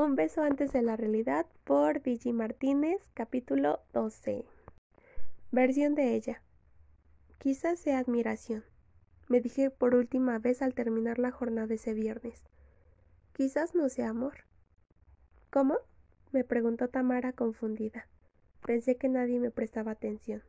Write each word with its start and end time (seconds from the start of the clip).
Un 0.00 0.16
beso 0.16 0.42
antes 0.42 0.72
de 0.72 0.80
la 0.80 0.96
realidad 0.96 1.44
por 1.64 2.00
Vigi 2.00 2.32
Martínez, 2.32 3.02
capítulo 3.12 3.80
12. 3.92 4.46
Versión 5.52 5.94
de 5.94 6.14
ella. 6.14 6.40
Quizás 7.36 7.80
sea 7.80 7.98
admiración, 7.98 8.64
me 9.28 9.42
dije 9.42 9.68
por 9.68 9.94
última 9.94 10.38
vez 10.38 10.62
al 10.62 10.72
terminar 10.72 11.18
la 11.18 11.30
jornada 11.30 11.74
ese 11.74 11.92
viernes. 11.92 12.42
Quizás 13.34 13.74
no 13.74 13.90
sea 13.90 14.08
amor. 14.08 14.46
¿Cómo? 15.50 15.76
me 16.32 16.44
preguntó 16.44 16.88
Tamara 16.88 17.34
confundida. 17.34 18.08
Pensé 18.64 18.96
que 18.96 19.10
nadie 19.10 19.38
me 19.38 19.50
prestaba 19.50 19.90
atención. 19.90 20.42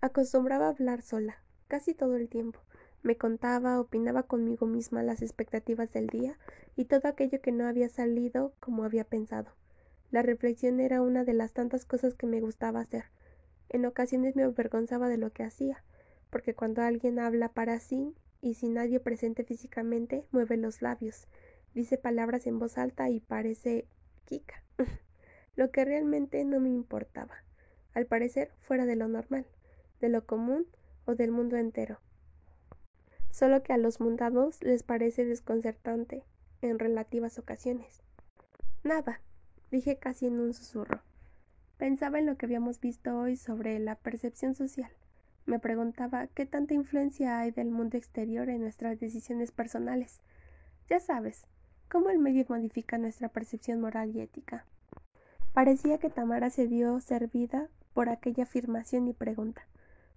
Acostumbraba 0.00 0.66
a 0.66 0.70
hablar 0.70 1.02
sola, 1.02 1.42
casi 1.66 1.92
todo 1.92 2.14
el 2.14 2.28
tiempo. 2.28 2.60
Me 3.02 3.16
contaba, 3.16 3.80
opinaba 3.80 4.24
conmigo 4.24 4.66
misma 4.66 5.02
las 5.02 5.22
expectativas 5.22 5.90
del 5.90 6.08
día 6.08 6.36
y 6.76 6.84
todo 6.84 7.08
aquello 7.08 7.40
que 7.40 7.50
no 7.50 7.66
había 7.66 7.88
salido 7.88 8.52
como 8.60 8.84
había 8.84 9.04
pensado. 9.04 9.52
La 10.10 10.20
reflexión 10.20 10.80
era 10.80 11.00
una 11.00 11.24
de 11.24 11.32
las 11.32 11.54
tantas 11.54 11.86
cosas 11.86 12.14
que 12.14 12.26
me 12.26 12.42
gustaba 12.42 12.80
hacer. 12.80 13.04
En 13.70 13.86
ocasiones 13.86 14.36
me 14.36 14.42
avergonzaba 14.42 15.08
de 15.08 15.16
lo 15.16 15.32
que 15.32 15.44
hacía, 15.44 15.82
porque 16.28 16.54
cuando 16.54 16.82
alguien 16.82 17.18
habla 17.18 17.48
para 17.48 17.78
sí 17.78 18.14
y 18.42 18.54
sin 18.54 18.74
nadie 18.74 19.00
presente 19.00 19.44
físicamente, 19.44 20.26
mueve 20.30 20.58
los 20.58 20.82
labios, 20.82 21.26
dice 21.74 21.96
palabras 21.96 22.46
en 22.46 22.58
voz 22.58 22.76
alta 22.76 23.08
y 23.08 23.20
parece 23.20 23.86
Kika. 24.26 24.62
lo 25.56 25.70
que 25.70 25.86
realmente 25.86 26.44
no 26.44 26.60
me 26.60 26.68
importaba, 26.68 27.44
al 27.94 28.04
parecer 28.04 28.50
fuera 28.60 28.84
de 28.84 28.96
lo 28.96 29.08
normal, 29.08 29.46
de 30.00 30.10
lo 30.10 30.26
común 30.26 30.66
o 31.06 31.14
del 31.14 31.30
mundo 31.30 31.56
entero 31.56 31.98
solo 33.40 33.62
que 33.62 33.72
a 33.72 33.78
los 33.78 34.00
mundanos 34.00 34.62
les 34.62 34.82
parece 34.82 35.24
desconcertante 35.24 36.24
en 36.60 36.78
relativas 36.78 37.38
ocasiones. 37.38 38.02
Nada, 38.84 39.22
dije 39.70 39.96
casi 39.96 40.26
en 40.26 40.38
un 40.40 40.52
susurro. 40.52 41.00
Pensaba 41.78 42.18
en 42.18 42.26
lo 42.26 42.36
que 42.36 42.44
habíamos 42.44 42.80
visto 42.80 43.18
hoy 43.18 43.36
sobre 43.36 43.78
la 43.78 43.94
percepción 43.94 44.54
social. 44.54 44.90
Me 45.46 45.58
preguntaba 45.58 46.26
qué 46.26 46.44
tanta 46.44 46.74
influencia 46.74 47.40
hay 47.40 47.50
del 47.50 47.70
mundo 47.70 47.96
exterior 47.96 48.50
en 48.50 48.60
nuestras 48.60 49.00
decisiones 49.00 49.52
personales. 49.52 50.20
Ya 50.90 51.00
sabes, 51.00 51.46
cómo 51.90 52.10
el 52.10 52.18
medio 52.18 52.44
modifica 52.46 52.98
nuestra 52.98 53.30
percepción 53.30 53.80
moral 53.80 54.14
y 54.14 54.20
ética. 54.20 54.66
Parecía 55.54 55.96
que 55.96 56.10
Tamara 56.10 56.50
se 56.50 56.68
dio 56.68 57.00
servida 57.00 57.70
por 57.94 58.10
aquella 58.10 58.42
afirmación 58.42 59.08
y 59.08 59.14
pregunta. 59.14 59.66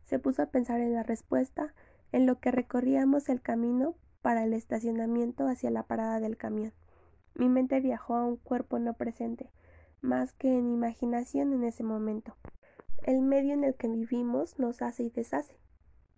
Se 0.03 0.19
puso 0.19 0.41
a 0.41 0.47
pensar 0.47 0.81
en 0.81 0.93
la 0.93 1.03
respuesta 1.03 1.73
en 2.13 2.27
lo 2.27 2.39
que 2.39 2.51
recorríamos 2.51 3.27
el 3.27 3.41
camino 3.41 3.95
para 4.21 4.43
el 4.43 4.53
estacionamiento 4.53 5.47
hacia 5.47 5.71
la 5.71 5.83
parada 5.83 6.19
del 6.19 6.37
camión. 6.37 6.71
Mi 7.35 7.49
mente 7.49 7.79
viajó 7.81 8.15
a 8.15 8.23
un 8.23 8.37
cuerpo 8.37 8.77
no 8.79 8.93
presente, 8.93 9.49
más 10.01 10.31
que 10.31 10.55
en 10.55 10.71
imaginación 10.71 11.53
en 11.53 11.63
ese 11.63 11.83
momento. 11.83 12.35
El 13.01 13.21
medio 13.21 13.53
en 13.53 13.63
el 13.63 13.73
que 13.73 13.87
vivimos 13.87 14.59
nos 14.59 14.81
hace 14.83 15.03
y 15.03 15.09
deshace, 15.09 15.57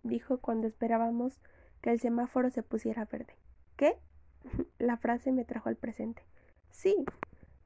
dijo 0.02 0.38
cuando 0.38 0.66
esperábamos 0.66 1.40
que 1.80 1.90
el 1.90 1.98
semáforo 1.98 2.50
se 2.50 2.62
pusiera 2.62 3.06
verde. 3.06 3.34
¿Qué? 3.76 3.98
La 4.78 4.98
frase 4.98 5.32
me 5.32 5.46
trajo 5.46 5.70
al 5.70 5.76
presente. 5.76 6.22
Sí, 6.70 6.94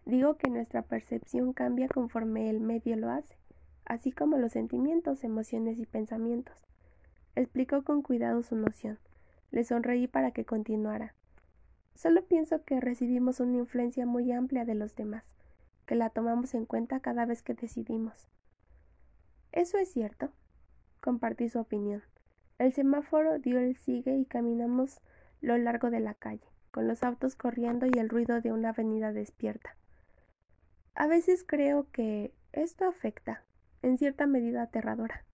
digo 0.06 0.36
que 0.36 0.48
nuestra 0.48 0.82
percepción 0.82 1.52
cambia 1.52 1.88
conforme 1.88 2.48
el 2.48 2.60
medio 2.60 2.96
lo 2.96 3.10
hace, 3.10 3.36
así 3.84 4.12
como 4.12 4.38
los 4.38 4.52
sentimientos, 4.52 5.24
emociones 5.24 5.80
y 5.80 5.86
pensamientos. 5.86 6.69
Explicó 7.36 7.82
con 7.82 8.02
cuidado 8.02 8.42
su 8.42 8.56
noción. 8.56 8.98
Le 9.50 9.64
sonreí 9.64 10.06
para 10.06 10.30
que 10.32 10.44
continuara. 10.44 11.14
Solo 11.94 12.24
pienso 12.24 12.64
que 12.64 12.80
recibimos 12.80 13.40
una 13.40 13.58
influencia 13.58 14.06
muy 14.06 14.32
amplia 14.32 14.64
de 14.64 14.74
los 14.74 14.96
demás, 14.96 15.24
que 15.86 15.94
la 15.94 16.10
tomamos 16.10 16.54
en 16.54 16.66
cuenta 16.66 17.00
cada 17.00 17.26
vez 17.26 17.42
que 17.42 17.54
decidimos. 17.54 18.28
Eso 19.52 19.78
es 19.78 19.92
cierto. 19.92 20.30
Compartí 21.00 21.48
su 21.48 21.58
opinión. 21.58 22.02
El 22.58 22.72
semáforo 22.72 23.38
dio 23.38 23.58
el 23.58 23.76
sigue 23.76 24.16
y 24.16 24.24
caminamos 24.24 25.00
lo 25.40 25.56
largo 25.56 25.90
de 25.90 26.00
la 26.00 26.14
calle, 26.14 26.46
con 26.70 26.86
los 26.86 27.02
autos 27.02 27.34
corriendo 27.34 27.86
y 27.86 27.98
el 27.98 28.08
ruido 28.08 28.40
de 28.40 28.52
una 28.52 28.70
avenida 28.70 29.12
despierta. 29.12 29.76
A 30.94 31.06
veces 31.06 31.44
creo 31.46 31.86
que 31.92 32.32
esto 32.52 32.86
afecta, 32.86 33.42
en 33.82 33.96
cierta 33.96 34.26
medida 34.26 34.62
aterradora, 34.62 35.24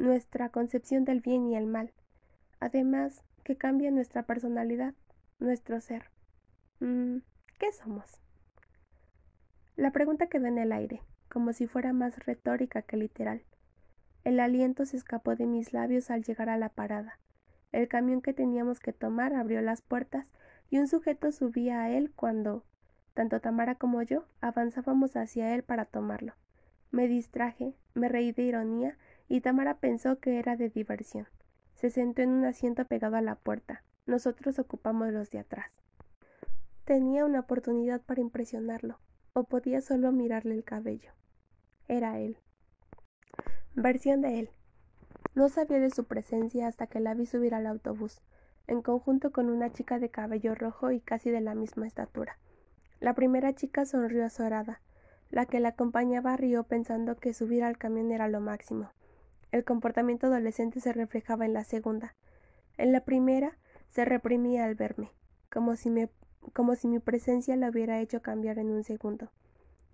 nuestra 0.00 0.48
concepción 0.48 1.04
del 1.04 1.20
bien 1.20 1.46
y 1.46 1.56
el 1.56 1.66
mal, 1.66 1.92
además 2.58 3.22
que 3.44 3.56
cambia 3.56 3.90
nuestra 3.90 4.22
personalidad, 4.22 4.94
nuestro 5.38 5.80
ser. 5.80 6.10
Mm, 6.80 7.18
¿Qué 7.58 7.72
somos? 7.72 8.20
La 9.76 9.92
pregunta 9.92 10.28
quedó 10.28 10.46
en 10.46 10.58
el 10.58 10.72
aire, 10.72 11.02
como 11.28 11.52
si 11.52 11.66
fuera 11.66 11.92
más 11.92 12.18
retórica 12.24 12.82
que 12.82 12.96
literal. 12.96 13.42
El 14.24 14.40
aliento 14.40 14.86
se 14.86 14.96
escapó 14.96 15.36
de 15.36 15.46
mis 15.46 15.72
labios 15.72 16.10
al 16.10 16.22
llegar 16.22 16.48
a 16.48 16.58
la 16.58 16.70
parada. 16.70 17.18
El 17.72 17.86
camión 17.86 18.22
que 18.22 18.32
teníamos 18.32 18.80
que 18.80 18.92
tomar 18.92 19.34
abrió 19.34 19.60
las 19.60 19.82
puertas 19.82 20.26
y 20.70 20.78
un 20.78 20.88
sujeto 20.88 21.30
subía 21.30 21.82
a 21.82 21.90
él 21.90 22.10
cuando, 22.14 22.64
tanto 23.14 23.40
Tamara 23.40 23.74
como 23.74 24.02
yo, 24.02 24.24
avanzábamos 24.40 25.16
hacia 25.16 25.54
él 25.54 25.62
para 25.62 25.84
tomarlo. 25.84 26.34
Me 26.90 27.06
distraje, 27.06 27.74
me 27.94 28.08
reí 28.08 28.32
de 28.32 28.42
ironía 28.42 28.98
y 29.30 29.42
Tamara 29.42 29.78
pensó 29.78 30.18
que 30.18 30.40
era 30.40 30.56
de 30.56 30.70
diversión. 30.70 31.28
Se 31.76 31.88
sentó 31.88 32.20
en 32.20 32.30
un 32.30 32.44
asiento 32.44 32.84
pegado 32.84 33.14
a 33.14 33.20
la 33.20 33.36
puerta. 33.36 33.84
Nosotros 34.04 34.58
ocupamos 34.58 35.12
los 35.12 35.30
de 35.30 35.38
atrás. 35.38 35.70
Tenía 36.84 37.24
una 37.24 37.38
oportunidad 37.38 38.00
para 38.00 38.20
impresionarlo, 38.20 38.98
o 39.32 39.44
podía 39.44 39.82
solo 39.82 40.10
mirarle 40.10 40.56
el 40.56 40.64
cabello. 40.64 41.12
Era 41.86 42.18
él. 42.18 42.38
Versión 43.76 44.20
de 44.20 44.40
él. 44.40 44.50
No 45.36 45.48
sabía 45.48 45.78
de 45.78 45.90
su 45.90 46.06
presencia 46.06 46.66
hasta 46.66 46.88
que 46.88 46.98
la 46.98 47.14
vi 47.14 47.24
subir 47.24 47.54
al 47.54 47.68
autobús, 47.68 48.22
en 48.66 48.82
conjunto 48.82 49.30
con 49.30 49.48
una 49.48 49.72
chica 49.72 50.00
de 50.00 50.10
cabello 50.10 50.56
rojo 50.56 50.90
y 50.90 51.00
casi 51.00 51.30
de 51.30 51.40
la 51.40 51.54
misma 51.54 51.86
estatura. 51.86 52.36
La 52.98 53.14
primera 53.14 53.54
chica 53.54 53.86
sonrió 53.86 54.24
azorada. 54.24 54.82
La 55.28 55.46
que 55.46 55.60
la 55.60 55.68
acompañaba 55.68 56.36
rió 56.36 56.64
pensando 56.64 57.16
que 57.16 57.32
subir 57.32 57.62
al 57.62 57.78
camión 57.78 58.10
era 58.10 58.26
lo 58.26 58.40
máximo. 58.40 58.90
El 59.52 59.64
comportamiento 59.64 60.28
adolescente 60.28 60.80
se 60.80 60.92
reflejaba 60.92 61.44
en 61.44 61.52
la 61.52 61.64
segunda. 61.64 62.14
En 62.78 62.92
la 62.92 63.04
primera 63.04 63.56
se 63.90 64.04
reprimía 64.04 64.64
al 64.64 64.76
verme, 64.76 65.10
como 65.48 65.74
si, 65.74 65.90
mi 65.90 66.98
presencia 67.00 67.56
la 67.56 67.70
hubiera 67.70 68.00
hecho 68.00 68.22
cambiar 68.22 68.58
en 68.58 68.70
un 68.70 68.84
segundo. 68.84 69.30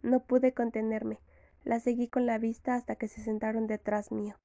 No 0.02 0.20
pude 0.20 0.52
contenerme. 0.52 1.18
La 1.64 1.80
seguí 1.80 2.06
con 2.06 2.26
la 2.26 2.38
vista 2.38 2.74
hasta 2.74 2.96
que 2.96 3.08
se 3.08 3.22
sentaron 3.22 3.66
detrás 3.66 4.12
mío. 4.12 4.36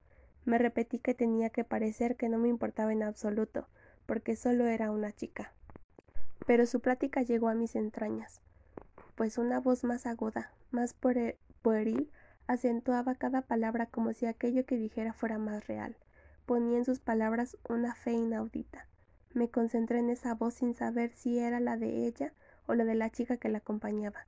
Me 0.46 0.58
repetí 0.58 0.98
que 0.98 1.14
tenía 1.14 1.50
que 1.50 1.64
parecer 1.64 2.16
que 2.16 2.30
no 2.30 2.40
me 2.40 2.50
importaba 2.50 2.94
en 2.94 3.04
absoluto, 3.04 3.68
porque 4.06 4.36
solo 4.36 4.66
era 4.66 4.90
una 4.90 5.12
chica. 5.12 5.54
Pero 6.48 6.66
su 6.66 6.80
plática 6.80 7.22
llegó 7.22 7.50
a 7.50 7.54
mis 7.54 7.76
entrañas, 7.76 8.42
pues 9.16 9.38
una 9.38 9.60
voz 9.60 9.84
más 9.84 10.08
aguda, 10.08 10.52
más 10.72 10.96
pueril, 10.96 12.10
acentuaba 12.52 13.16
cada 13.16 13.42
palabra 13.42 13.86
como 13.86 14.14
si 14.14 14.26
aquello 14.26 14.66
que 14.66 14.78
dijera 14.78 15.14
fuera 15.14 15.38
más 15.38 15.68
real. 15.68 15.96
Ponía 16.46 16.78
en 16.78 16.86
sus 16.86 17.00
palabras 17.00 17.58
una 17.70 17.96
fe 17.96 18.12
inaudita. 18.12 18.88
Me 19.34 19.50
concentré 19.50 20.00
en 20.00 20.10
esa 20.10 20.34
voz 20.34 20.56
sin 20.56 20.74
saber 20.74 21.12
si 21.16 21.40
era 21.40 21.62
la 21.62 21.78
de 21.78 22.06
ella 22.06 22.34
o 22.68 22.74
la 22.74 22.84
de 22.84 22.96
la 22.96 23.10
chica 23.10 23.38
que 23.38 23.48
la 23.48 23.60
acompañaba. 23.60 24.28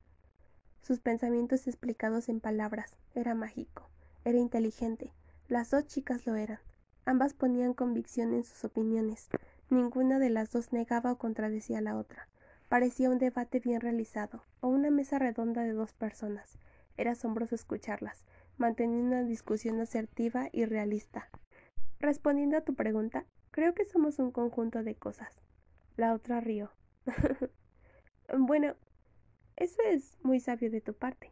Sus 0.82 1.00
pensamientos 1.00 1.68
explicados 1.68 2.30
en 2.30 2.40
palabras. 2.40 2.96
Era 3.14 3.36
mágico. 3.36 3.90
Era 4.24 4.38
inteligente. 4.38 5.12
Las 5.50 5.72
dos 5.72 5.86
chicas 5.88 6.26
lo 6.26 6.36
eran. 6.36 6.60
Ambas 7.06 7.34
ponían 7.34 7.74
convicción 7.74 8.34
en 8.34 8.46
sus 8.46 8.64
opiniones. 8.64 9.28
Ninguna 9.70 10.20
de 10.20 10.30
las 10.30 10.52
dos 10.52 10.72
negaba 10.72 11.12
o 11.12 11.18
contradecía 11.18 11.80
a 11.80 11.82
la 11.82 11.98
otra. 11.98 12.30
Parecía 12.70 13.10
un 13.10 13.20
debate 13.20 13.60
bien 13.60 13.82
realizado, 13.82 14.44
o 14.62 14.70
una 14.70 14.90
mesa 14.90 15.20
redonda 15.20 15.64
de 15.64 15.74
dos 15.74 15.92
personas. 15.92 16.58
Era 16.98 17.12
asombroso 17.12 17.56
escucharlas, 17.56 18.24
manteniendo 18.58 19.16
una 19.16 19.24
discusión 19.24 19.80
asertiva 19.80 20.50
y 20.52 20.66
realista. 20.66 21.30
Respondiendo 22.00 22.58
a 22.58 22.62
tu 22.62 22.76
pregunta, 22.76 23.26
creo 23.52 23.74
que 23.74 23.86
somos 23.86 24.20
un 24.20 24.32
conjunto 24.32 24.84
de 24.84 24.96
cosas. 24.96 25.42
La 25.96 26.14
otra 26.14 26.42
rió. 26.42 26.72
bueno, 28.38 28.76
eso 29.56 29.82
es 29.90 30.18
muy 30.24 30.40
sabio 30.40 30.72
de 30.72 30.82
tu 30.82 30.94
parte. 30.94 31.32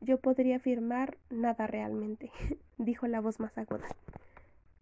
Yo 0.00 0.20
podría 0.20 0.56
afirmar 0.56 1.16
nada 1.30 1.66
realmente, 1.66 2.30
dijo 2.78 3.06
la 3.06 3.20
voz 3.20 3.40
más 3.40 3.56
aguda. 3.56 3.88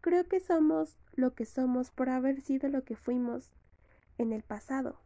Creo 0.01 0.27
que 0.27 0.41
somos 0.41 0.99
lo 1.15 1.35
que 1.35 1.45
somos 1.45 1.93
por 1.93 2.09
haber 2.09 2.41
sido 2.41 2.69
lo 2.69 2.83
que 2.83 2.97
fuimos 2.97 3.53
en 4.19 4.33
el 4.33 4.43
pasado, 4.43 4.99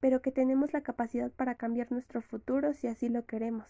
pero 0.00 0.22
que 0.22 0.32
tenemos 0.32 0.72
la 0.72 0.82
capacidad 0.82 1.30
para 1.30 1.56
cambiar 1.56 1.92
nuestro 1.92 2.22
futuro 2.22 2.72
si 2.72 2.86
así 2.86 3.10
lo 3.10 3.26
queremos. 3.26 3.68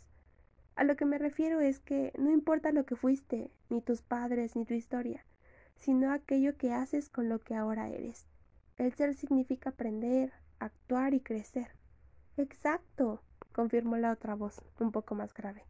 A 0.74 0.84
lo 0.84 0.96
que 0.96 1.04
me 1.04 1.18
refiero 1.18 1.60
es 1.60 1.80
que 1.80 2.12
no 2.18 2.30
importa 2.30 2.72
lo 2.72 2.84
que 2.86 2.96
fuiste, 2.96 3.50
ni 3.68 3.82
tus 3.82 4.02
padres, 4.02 4.56
ni 4.56 4.64
tu 4.64 4.74
historia, 4.74 5.24
sino 5.76 6.12
aquello 6.12 6.56
que 6.56 6.72
haces 6.72 7.08
con 7.08 7.28
lo 7.28 7.40
que 7.40 7.54
ahora 7.54 7.88
eres. 7.88 8.26
El 8.78 8.92
ser 8.94 9.14
significa 9.14 9.70
aprender, 9.70 10.32
actuar 10.58 11.12
y 11.14 11.20
crecer. 11.20 11.68
Exacto, 12.36 13.22
confirmó 13.52 13.96
la 13.98 14.12
otra 14.12 14.34
voz, 14.34 14.62
un 14.80 14.92
poco 14.92 15.14
más 15.14 15.34
grave. 15.34 15.64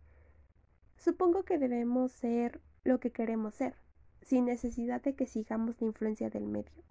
Supongo 0.96 1.42
que 1.42 1.58
debemos 1.58 2.12
ser 2.12 2.60
lo 2.84 3.00
que 3.00 3.10
queremos 3.10 3.54
ser, 3.54 3.74
sin 4.22 4.44
necesidad 4.44 5.02
de 5.02 5.14
que 5.14 5.26
sigamos 5.26 5.80
la 5.80 5.88
influencia 5.88 6.30
del 6.30 6.46
medio. 6.46 6.84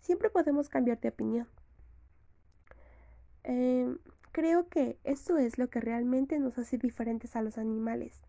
Siempre 0.00 0.28
podemos 0.28 0.68
cambiar 0.68 1.00
de 1.00 1.08
opinión. 1.08 1.48
Eh, 3.44 3.96
creo 4.32 4.68
que 4.68 4.98
eso 5.04 5.38
es 5.38 5.58
lo 5.58 5.68
que 5.68 5.80
realmente 5.80 6.38
nos 6.38 6.58
hace 6.58 6.78
diferentes 6.78 7.36
a 7.36 7.42
los 7.42 7.58
animales. 7.58 8.20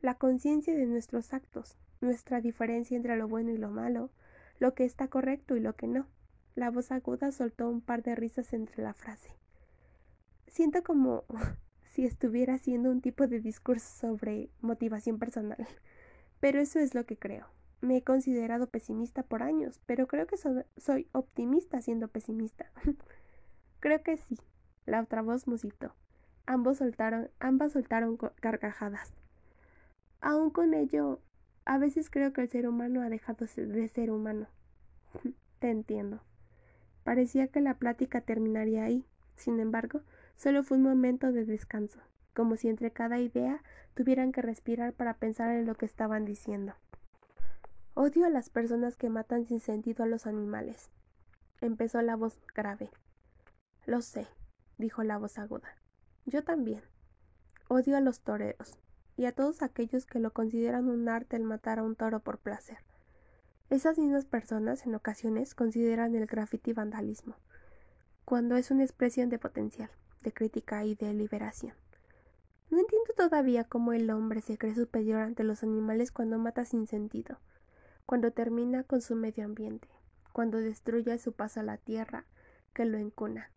La 0.00 0.14
conciencia 0.14 0.74
de 0.74 0.86
nuestros 0.86 1.32
actos, 1.32 1.78
nuestra 2.00 2.40
diferencia 2.40 2.96
entre 2.96 3.16
lo 3.16 3.28
bueno 3.28 3.50
y 3.50 3.56
lo 3.56 3.70
malo, 3.70 4.10
lo 4.58 4.74
que 4.74 4.84
está 4.84 5.08
correcto 5.08 5.56
y 5.56 5.60
lo 5.60 5.74
que 5.74 5.86
no. 5.86 6.06
La 6.54 6.70
voz 6.70 6.92
aguda 6.92 7.32
soltó 7.32 7.68
un 7.68 7.80
par 7.80 8.02
de 8.02 8.14
risas 8.14 8.52
entre 8.52 8.82
la 8.82 8.94
frase. 8.94 9.36
Siento 10.46 10.82
como 10.82 11.24
si 11.92 12.04
estuviera 12.04 12.54
haciendo 12.54 12.90
un 12.90 13.00
tipo 13.00 13.26
de 13.26 13.40
discurso 13.40 13.86
sobre 13.86 14.50
motivación 14.60 15.18
personal, 15.18 15.66
pero 16.40 16.60
eso 16.60 16.78
es 16.78 16.94
lo 16.94 17.06
que 17.06 17.16
creo. 17.16 17.46
Me 17.80 17.96
he 17.96 18.02
considerado 18.02 18.68
pesimista 18.68 19.24
por 19.24 19.42
años, 19.42 19.80
pero 19.86 20.06
creo 20.06 20.26
que 20.26 20.36
soy 20.36 21.08
optimista 21.12 21.80
siendo 21.80 22.08
pesimista. 22.08 22.70
creo 23.80 24.02
que 24.02 24.16
sí. 24.16 24.36
La 24.86 25.00
otra 25.00 25.22
voz 25.22 25.46
musitó. 25.46 25.94
Ambos 26.46 26.78
soltaron, 26.78 27.30
ambas 27.38 27.72
soltaron 27.72 28.16
carcajadas. 28.40 29.12
Aún 30.20 30.50
con 30.50 30.74
ello, 30.74 31.20
a 31.64 31.78
veces 31.78 32.10
creo 32.10 32.32
que 32.32 32.42
el 32.42 32.48
ser 32.48 32.68
humano 32.68 33.02
ha 33.02 33.08
dejado 33.08 33.46
de 33.46 33.88
ser 33.88 34.10
humano. 34.10 34.48
Te 35.60 35.70
entiendo. 35.70 36.20
Parecía 37.04 37.48
que 37.48 37.60
la 37.60 37.74
plática 37.74 38.20
terminaría 38.20 38.84
ahí. 38.84 39.04
Sin 39.36 39.60
embargo, 39.60 40.02
solo 40.36 40.62
fue 40.62 40.76
un 40.76 40.84
momento 40.84 41.32
de 41.32 41.44
descanso, 41.44 42.00
como 42.34 42.56
si 42.56 42.68
entre 42.68 42.90
cada 42.90 43.18
idea 43.18 43.62
tuvieran 43.94 44.32
que 44.32 44.42
respirar 44.42 44.92
para 44.92 45.14
pensar 45.14 45.50
en 45.50 45.66
lo 45.66 45.74
que 45.74 45.86
estaban 45.86 46.24
diciendo. 46.24 46.74
Odio 47.94 48.24
a 48.24 48.30
las 48.30 48.48
personas 48.48 48.96
que 48.96 49.10
matan 49.10 49.44
sin 49.44 49.60
sentido 49.60 50.04
a 50.04 50.06
los 50.06 50.26
animales. 50.26 50.90
Empezó 51.60 52.00
la 52.02 52.16
voz 52.16 52.38
grave. 52.54 52.90
Lo 53.84 54.00
sé, 54.00 54.26
dijo 54.82 55.04
la 55.04 55.16
voz 55.16 55.38
aguda. 55.38 55.76
Yo 56.26 56.42
también. 56.42 56.82
Odio 57.68 57.96
a 57.96 58.00
los 58.00 58.20
toreros 58.20 58.76
y 59.16 59.26
a 59.26 59.32
todos 59.32 59.62
aquellos 59.62 60.06
que 60.06 60.18
lo 60.18 60.32
consideran 60.32 60.88
un 60.88 61.08
arte 61.08 61.36
el 61.36 61.44
matar 61.44 61.78
a 61.78 61.84
un 61.84 61.94
toro 61.94 62.18
por 62.20 62.38
placer. 62.38 62.78
Esas 63.70 63.96
mismas 63.96 64.24
personas 64.24 64.84
en 64.84 64.96
ocasiones 64.96 65.54
consideran 65.54 66.16
el 66.16 66.26
graffiti 66.26 66.72
vandalismo, 66.72 67.36
cuando 68.24 68.56
es 68.56 68.72
una 68.72 68.82
expresión 68.82 69.30
de 69.30 69.38
potencial, 69.38 69.90
de 70.20 70.32
crítica 70.32 70.84
y 70.84 70.96
de 70.96 71.14
liberación. 71.14 71.74
No 72.68 72.80
entiendo 72.80 73.12
todavía 73.16 73.64
cómo 73.64 73.92
el 73.92 74.10
hombre 74.10 74.40
se 74.40 74.58
cree 74.58 74.74
superior 74.74 75.20
ante 75.20 75.44
los 75.44 75.62
animales 75.62 76.10
cuando 76.10 76.38
mata 76.38 76.64
sin 76.64 76.88
sentido, 76.88 77.38
cuando 78.04 78.32
termina 78.32 78.82
con 78.82 79.00
su 79.00 79.14
medio 79.14 79.44
ambiente, 79.44 79.88
cuando 80.32 80.58
destruye 80.58 81.16
su 81.18 81.32
paso 81.32 81.60
a 81.60 81.62
la 81.62 81.76
tierra 81.76 82.26
que 82.74 82.84
lo 82.84 82.98
encuna, 82.98 83.50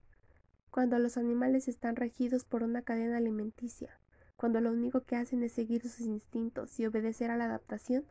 cuando 0.75 0.99
los 0.99 1.15
animales 1.15 1.69
están 1.69 1.95
regidos 1.95 2.43
por 2.43 2.61
una 2.61 2.81
cadena 2.81 3.15
alimenticia, 3.15 3.97
cuando 4.35 4.59
lo 4.59 4.71
único 4.71 5.05
que 5.05 5.15
hacen 5.15 5.41
es 5.41 5.53
seguir 5.53 5.81
sus 5.83 6.01
instintos 6.01 6.77
y 6.81 6.85
obedecer 6.85 7.31
a 7.31 7.37
la 7.37 7.45
adaptación 7.45 8.05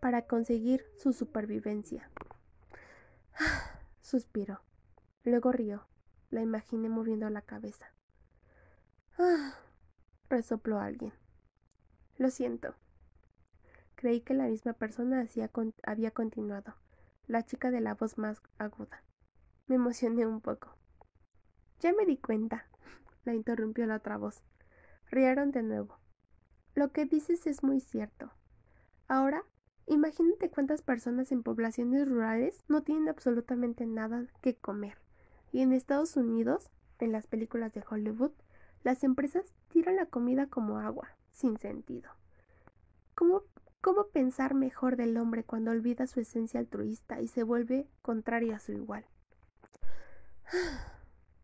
para 0.00 0.26
conseguir 0.26 0.84
su 0.98 1.14
supervivencia. 1.14 2.10
Suspiró. 4.02 4.60
Luego 5.24 5.50
rió. 5.50 5.86
La 6.28 6.42
imaginé 6.42 6.90
moviendo 6.90 7.30
la 7.30 7.40
cabeza. 7.40 7.86
Ah, 9.18 9.54
resopló 10.28 10.78
alguien. 10.78 11.14
Lo 12.18 12.28
siento. 12.28 12.74
Creí 13.94 14.20
que 14.20 14.34
la 14.34 14.44
misma 14.44 14.74
persona 14.74 15.26
había 15.84 16.10
continuado, 16.10 16.74
la 17.28 17.46
chica 17.46 17.70
de 17.70 17.80
la 17.80 17.94
voz 17.94 18.18
más 18.18 18.42
aguda. 18.58 19.02
Me 19.68 19.76
emocioné 19.76 20.26
un 20.26 20.42
poco. 20.42 20.76
Ya 21.80 21.92
me 21.92 22.06
di 22.06 22.16
cuenta, 22.16 22.66
la 23.24 23.34
interrumpió 23.34 23.86
la 23.86 23.96
otra 23.96 24.16
voz. 24.16 24.42
Rieron 25.10 25.50
de 25.50 25.62
nuevo. 25.62 25.98
Lo 26.74 26.92
que 26.92 27.04
dices 27.04 27.46
es 27.46 27.62
muy 27.62 27.80
cierto. 27.80 28.30
Ahora 29.08 29.44
Imagínate 29.90 30.48
cuántas 30.50 30.82
personas 30.82 31.32
en 31.32 31.42
poblaciones 31.42 32.08
rurales 32.08 32.62
no 32.68 32.82
tienen 32.82 33.08
absolutamente 33.08 33.86
nada 33.86 34.24
que 34.40 34.54
comer. 34.54 34.98
Y 35.50 35.62
en 35.62 35.72
Estados 35.72 36.16
Unidos, 36.16 36.70
en 37.00 37.10
las 37.10 37.26
películas 37.26 37.72
de 37.72 37.82
Hollywood, 37.90 38.30
las 38.84 39.02
empresas 39.02 39.52
tiran 39.66 39.96
la 39.96 40.06
comida 40.06 40.46
como 40.46 40.78
agua, 40.78 41.08
sin 41.32 41.58
sentido. 41.58 42.08
¿Cómo, 43.16 43.42
cómo 43.80 44.06
pensar 44.06 44.54
mejor 44.54 44.94
del 44.94 45.16
hombre 45.16 45.42
cuando 45.42 45.72
olvida 45.72 46.06
su 46.06 46.20
esencia 46.20 46.60
altruista 46.60 47.20
y 47.20 47.26
se 47.26 47.42
vuelve 47.42 47.88
contrario 48.00 48.54
a 48.54 48.60
su 48.60 48.70
igual? 48.70 49.04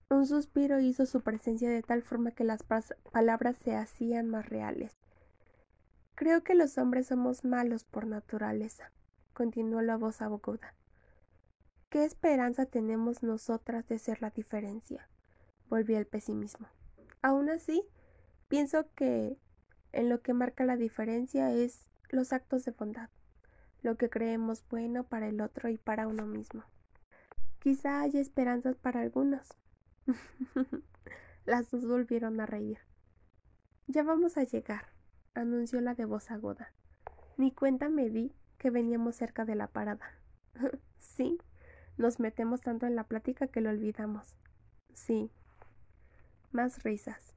Un 0.08 0.24
suspiro 0.24 0.78
hizo 0.78 1.04
su 1.04 1.20
presencia 1.22 1.68
de 1.68 1.82
tal 1.82 2.02
forma 2.02 2.30
que 2.30 2.44
las 2.44 2.62
palabras 2.62 3.56
se 3.56 3.74
hacían 3.74 4.28
más 4.28 4.48
reales. 4.48 4.96
Creo 6.14 6.44
que 6.44 6.54
los 6.54 6.78
hombres 6.78 7.08
somos 7.08 7.44
malos 7.44 7.84
por 7.84 8.06
naturaleza, 8.06 8.92
continuó 9.32 9.82
la 9.82 9.96
voz 9.96 10.22
aguda. 10.22 10.74
¿Qué 11.90 12.04
esperanza 12.04 12.66
tenemos 12.66 13.24
nosotras 13.24 13.88
de 13.88 13.98
ser 13.98 14.22
la 14.22 14.30
diferencia? 14.30 15.08
volvió 15.68 15.98
el 15.98 16.06
pesimismo. 16.06 16.68
Aún 17.22 17.50
así, 17.50 17.82
pienso 18.46 18.86
que 18.94 19.36
en 19.92 20.08
lo 20.08 20.22
que 20.22 20.32
marca 20.32 20.64
la 20.64 20.76
diferencia 20.76 21.52
es 21.52 21.84
los 22.10 22.32
actos 22.32 22.64
de 22.64 22.70
bondad, 22.70 23.10
lo 23.82 23.96
que 23.96 24.08
creemos 24.08 24.64
bueno 24.68 25.02
para 25.02 25.26
el 25.26 25.40
otro 25.40 25.68
y 25.68 25.78
para 25.78 26.06
uno 26.06 26.26
mismo. 26.26 26.62
Quizá 27.58 28.02
haya 28.02 28.20
esperanzas 28.20 28.76
para 28.76 29.00
algunos. 29.00 29.48
Las 31.46 31.70
dos 31.70 31.86
volvieron 31.86 32.40
a 32.40 32.46
reír. 32.46 32.78
Ya 33.86 34.02
vamos 34.02 34.36
a 34.36 34.44
llegar, 34.44 34.88
anunció 35.34 35.80
la 35.80 35.94
de 35.94 36.04
voz 36.04 36.30
aguda. 36.30 36.72
Ni 37.36 37.52
cuenta 37.52 37.88
me 37.88 38.10
di 38.10 38.32
que 38.58 38.70
veníamos 38.70 39.16
cerca 39.16 39.44
de 39.44 39.54
la 39.54 39.68
parada. 39.68 40.18
sí, 40.98 41.38
nos 41.96 42.20
metemos 42.20 42.60
tanto 42.60 42.86
en 42.86 42.96
la 42.96 43.04
plática 43.04 43.46
que 43.46 43.60
lo 43.60 43.70
olvidamos. 43.70 44.34
Sí. 44.92 45.30
Más 46.52 46.82
risas. 46.82 47.34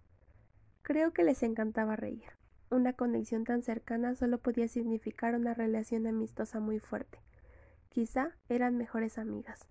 Creo 0.81 1.11
que 1.13 1.23
les 1.23 1.43
encantaba 1.43 1.95
reír. 1.95 2.23
Una 2.71 2.93
conexión 2.93 3.43
tan 3.43 3.63
cercana 3.63 4.15
solo 4.15 4.37
podía 4.37 4.67
significar 4.67 5.35
una 5.35 5.53
relación 5.53 6.07
amistosa 6.07 6.59
muy 6.59 6.79
fuerte. 6.79 7.19
Quizá 7.89 8.35
eran 8.47 8.77
mejores 8.77 9.17
amigas. 9.17 9.67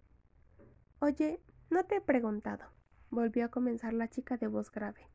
Oye, 1.01 1.41
no 1.71 1.85
te 1.85 1.97
he 1.97 2.01
preguntado. 2.01 2.65
Volvió 3.11 3.47
a 3.47 3.51
comenzar 3.51 3.95
la 3.95 4.09
chica 4.09 4.37
de 4.37 4.49
voz 4.49 4.71
grave. 4.71 5.09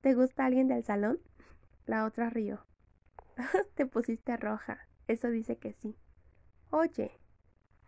¿Te 0.00 0.14
gusta 0.14 0.46
alguien 0.46 0.68
del 0.68 0.84
salón? 0.84 1.20
La 1.86 2.04
otra 2.04 2.30
rió. 2.30 2.64
Te 3.74 3.86
pusiste 3.86 4.36
roja. 4.36 4.86
Eso 5.06 5.28
dice 5.28 5.56
que 5.56 5.72
sí. 5.74 5.96
Oye, 6.70 7.12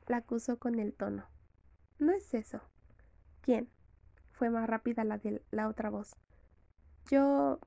la 0.06 0.18
acusó 0.18 0.58
con 0.58 0.78
el 0.78 0.94
tono. 0.94 1.26
No 1.98 2.12
es 2.12 2.34
eso. 2.34 2.60
¿Quién? 3.40 3.70
Fue 4.32 4.50
más 4.50 4.68
rápida 4.68 5.04
la 5.04 5.18
de 5.18 5.42
la 5.50 5.68
otra 5.68 5.88
voz. 5.88 6.14
Yo. 7.10 7.58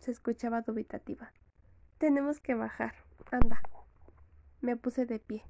se 0.00 0.10
escuchaba 0.10 0.62
dubitativa. 0.62 1.32
Tenemos 1.98 2.40
que 2.40 2.54
bajar. 2.54 2.94
Anda. 3.30 3.62
Me 4.60 4.76
puse 4.76 5.06
de 5.06 5.20
pie. 5.20 5.44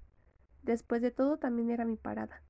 Después 0.63 1.01
de 1.01 1.11
todo 1.11 1.39
también 1.39 1.71
era 1.71 1.85
mi 1.85 1.97
parada. 1.97 2.43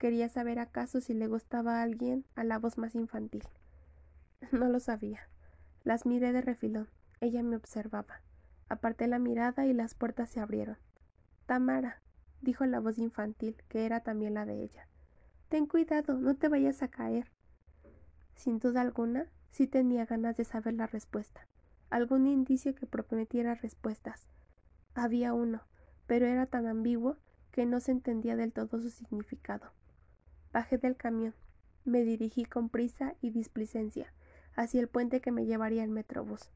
Quería 0.00 0.30
saber 0.30 0.58
acaso 0.58 1.02
si 1.02 1.12
le 1.12 1.26
gustaba 1.26 1.76
a 1.76 1.82
alguien 1.82 2.24
a 2.34 2.42
la 2.42 2.58
voz 2.58 2.78
más 2.78 2.94
infantil. 2.94 3.44
No 4.50 4.70
lo 4.70 4.80
sabía. 4.80 5.28
Las 5.84 6.06
miré 6.06 6.32
de 6.32 6.40
refilón. 6.40 6.88
Ella 7.20 7.42
me 7.42 7.54
observaba. 7.54 8.22
Aparté 8.70 9.08
la 9.08 9.18
mirada 9.18 9.66
y 9.66 9.74
las 9.74 9.92
puertas 9.92 10.30
se 10.30 10.40
abrieron. 10.40 10.78
Tamara, 11.44 12.00
dijo 12.40 12.64
la 12.64 12.80
voz 12.80 12.96
infantil, 12.96 13.62
que 13.68 13.84
era 13.84 14.00
también 14.00 14.32
la 14.32 14.46
de 14.46 14.62
ella. 14.62 14.88
Ten 15.50 15.66
cuidado, 15.66 16.14
no 16.14 16.34
te 16.34 16.48
vayas 16.48 16.82
a 16.82 16.88
caer. 16.88 17.30
Sin 18.36 18.58
duda 18.58 18.80
alguna, 18.80 19.26
sí 19.50 19.66
tenía 19.66 20.06
ganas 20.06 20.34
de 20.38 20.44
saber 20.44 20.72
la 20.72 20.86
respuesta. 20.86 21.46
Algún 21.90 22.26
indicio 22.26 22.74
que 22.74 22.86
prometiera 22.86 23.54
respuestas. 23.54 24.30
Había 24.94 25.34
uno, 25.34 25.60
pero 26.06 26.24
era 26.24 26.46
tan 26.46 26.66
ambiguo 26.66 27.18
que 27.50 27.66
no 27.66 27.80
se 27.80 27.92
entendía 27.92 28.36
del 28.36 28.54
todo 28.54 28.80
su 28.80 28.88
significado. 28.88 29.72
Bajé 30.52 30.78
del 30.78 30.96
camión. 30.96 31.34
Me 31.84 32.02
dirigí 32.02 32.44
con 32.44 32.68
prisa 32.68 33.14
y 33.20 33.30
displicencia 33.30 34.12
hacia 34.54 34.80
el 34.80 34.88
puente 34.88 35.20
que 35.20 35.30
me 35.30 35.46
llevaría 35.46 35.82
al 35.82 35.90
metrobús. 35.90 36.50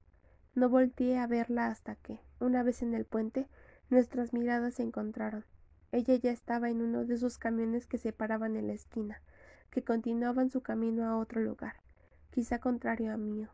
No 0.55 0.69
volteé 0.69 1.19
a 1.19 1.27
verla 1.27 1.69
hasta 1.69 1.95
que, 1.97 2.21
una 2.41 2.63
vez 2.63 2.83
en 2.83 2.95
el 2.95 3.05
puente, 3.05 3.49
nuestras 3.91 4.33
miradas 4.33 4.75
se 4.75 4.83
encontraron. 4.83 5.45
Ella 5.93 6.17
ya 6.17 6.33
estaba 6.33 6.71
en 6.71 6.83
uno 6.83 7.05
de 7.05 7.15
esos 7.15 7.39
camiones 7.39 7.87
que 7.87 7.99
se 7.99 8.13
paraban 8.13 8.57
en 8.57 8.67
la 8.67 8.73
esquina, 8.73 9.23
que 9.71 9.85
continuaban 9.85 10.51
su 10.51 10.61
camino 10.61 11.07
a 11.07 11.17
otro 11.17 11.41
lugar, 11.41 11.77
quizá 12.31 12.59
contrario 12.59 13.13
a 13.13 13.17
mío, 13.17 13.49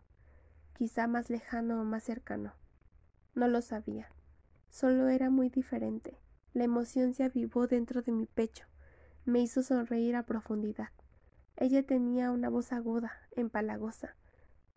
quizá 0.75 1.07
más 1.07 1.29
lejano 1.29 1.81
o 1.81 1.85
más 1.85 2.03
cercano. 2.03 2.55
No 3.35 3.47
lo 3.47 3.61
sabía. 3.61 4.09
Solo 4.71 5.09
era 5.09 5.29
muy 5.29 5.51
diferente. 5.51 6.17
La 6.55 6.65
emoción 6.65 7.13
se 7.13 7.25
avivó 7.25 7.67
dentro 7.67 8.03
de 8.03 8.13
mi 8.13 8.27
pecho. 8.27 8.70
Me 9.25 9.41
hizo 9.41 9.63
sonreír 9.63 10.17
a 10.17 10.23
profundidad. 10.23 10.89
Ella 11.57 11.83
tenía 11.83 12.31
una 12.31 12.49
voz 12.49 12.73
aguda, 12.73 13.13
empalagosa, 13.33 14.17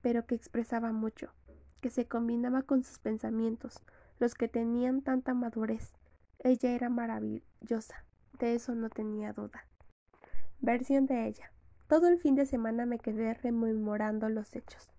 pero 0.02 0.26
que 0.26 0.36
expresaba 0.36 0.92
mucho, 0.92 1.32
que 1.80 1.90
se 1.90 2.08
combinaba 2.08 2.64
con 2.64 2.84
sus 2.84 3.00
pensamientos, 3.00 3.82
los 4.20 4.36
que 4.36 4.50
tenían 4.50 5.02
tanta 5.02 5.34
madurez. 5.34 5.94
Ella 6.40 6.72
era 6.72 6.90
maravillosa, 6.90 8.06
de 8.38 8.56
eso 8.56 8.76
no 8.76 8.90
tenía 8.90 9.32
duda. 9.32 9.66
Versión 10.60 11.06
de 11.06 11.26
ella. 11.26 11.52
Todo 11.88 12.08
el 12.08 12.18
fin 12.18 12.36
de 12.36 12.46
semana 12.46 12.86
me 12.86 13.00
quedé 13.00 13.34
rememorando 13.34 14.28
los 14.30 14.56
hechos. 14.56 14.90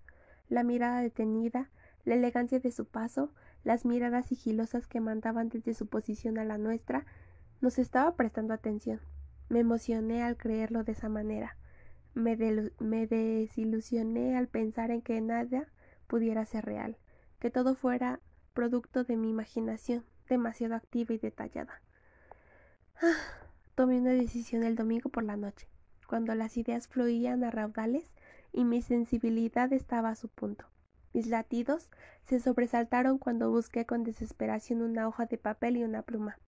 La 0.49 0.63
mirada 0.63 1.01
detenida, 1.01 1.71
la 2.05 2.15
elegancia 2.15 2.61
de 2.61 2.71
su 2.71 2.87
paso, 2.87 3.33
las 3.63 3.85
miradas 3.85 4.27
sigilosas 4.27 4.87
que 4.87 5.01
mandaban 5.01 5.49
desde 5.49 5.75
su 5.75 5.87
posición 5.87 6.39
a 6.39 6.45
la 6.45 6.59
nuestra, 6.59 7.05
nos 7.61 7.79
estaba 7.79 8.15
prestando 8.15 8.55
atención. 8.55 9.01
Me 9.49 9.61
emocioné 9.61 10.23
al 10.23 10.37
creerlo 10.37 10.85
de 10.85 10.93
esa 10.93 11.09
manera. 11.09 11.57
Me, 12.15 12.37
desilusioné 12.37 14.37
al 14.37 14.49
pensar 14.49 14.91
en 14.91 15.03
que 15.03 15.21
nada 15.21 15.69
pudiera 16.07 16.45
ser 16.47 16.65
real, 16.65 16.97
que 17.41 17.51
todo 17.51 17.75
fuera 17.75 18.21
producto 18.53 19.05
de 19.05 19.17
mi 19.17 19.31
imaginación, 19.31 20.05
demasiado 20.29 20.75
activa 20.75 21.15
y 21.15 21.19
detallada. 21.19 21.83
Tomé 23.75 23.99
una 23.99 24.13
decisión 24.13 24.63
el 24.63 24.77
domingo 24.77 25.11
por 25.11 25.25
la 25.25 25.37
noche, 25.37 25.69
cuando 26.07 26.35
las 26.35 26.57
ideas 26.57 26.87
fluían 26.87 27.43
a 27.43 27.51
raudales 27.51 28.13
y 28.53 28.65
mi 28.65 28.81
sensibilidad 28.81 29.73
estaba 29.73 30.11
a 30.11 30.15
su 30.15 30.29
punto. 30.29 30.67
Mis 31.13 31.27
latidos 31.27 31.91
se 32.27 32.41
sobresaltaron 32.41 33.19
cuando 33.19 33.51
busqué 33.51 33.87
con 33.87 34.05
desesperación 34.05 34.83
una 34.83 35.09
hoja 35.09 35.27
de 35.27 35.39
papel 35.39 35.77
y 35.77 35.85
una 35.85 36.03
pluma. 36.03 36.39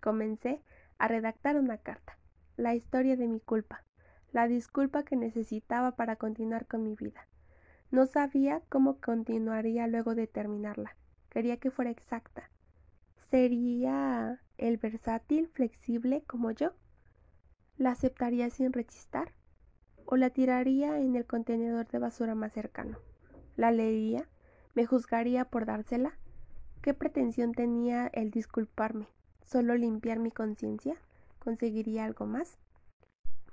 Comencé 0.00 0.62
a 0.98 1.08
redactar 1.08 1.56
una 1.56 1.78
carta, 1.78 2.16
la 2.56 2.74
historia 2.74 3.16
de 3.16 3.28
mi 3.28 3.40
culpa, 3.40 3.84
la 4.32 4.48
disculpa 4.48 5.02
que 5.02 5.16
necesitaba 5.16 5.92
para 5.92 6.16
continuar 6.16 6.66
con 6.66 6.82
mi 6.82 6.94
vida. 6.94 7.28
No 7.90 8.06
sabía 8.06 8.62
cómo 8.68 9.00
continuaría 9.00 9.86
luego 9.86 10.14
de 10.14 10.26
terminarla. 10.26 10.96
Quería 11.28 11.58
que 11.58 11.70
fuera 11.70 11.90
exacta. 11.90 12.50
¿Sería 13.30 14.40
el 14.58 14.78
versátil, 14.78 15.48
flexible 15.48 16.22
como 16.26 16.50
yo? 16.50 16.72
¿La 17.76 17.90
aceptaría 17.90 18.48
sin 18.50 18.72
rechistar? 18.72 19.32
¿O 20.06 20.16
la 20.16 20.30
tiraría 20.30 20.98
en 20.98 21.16
el 21.16 21.26
contenedor 21.26 21.86
de 21.88 21.98
basura 21.98 22.34
más 22.34 22.52
cercano? 22.52 22.98
¿La 23.56 23.70
leería? 23.70 24.28
¿Me 24.74 24.86
juzgaría 24.86 25.44
por 25.44 25.66
dársela? 25.66 26.16
¿Qué 26.80 26.94
pretensión 26.94 27.52
tenía 27.52 28.06
el 28.06 28.30
disculparme? 28.30 29.08
¿Solo 29.44 29.74
limpiar 29.74 30.18
mi 30.18 30.30
conciencia? 30.30 30.96
¿Conseguiría 31.46 32.04
algo 32.04 32.26
más? 32.26 32.58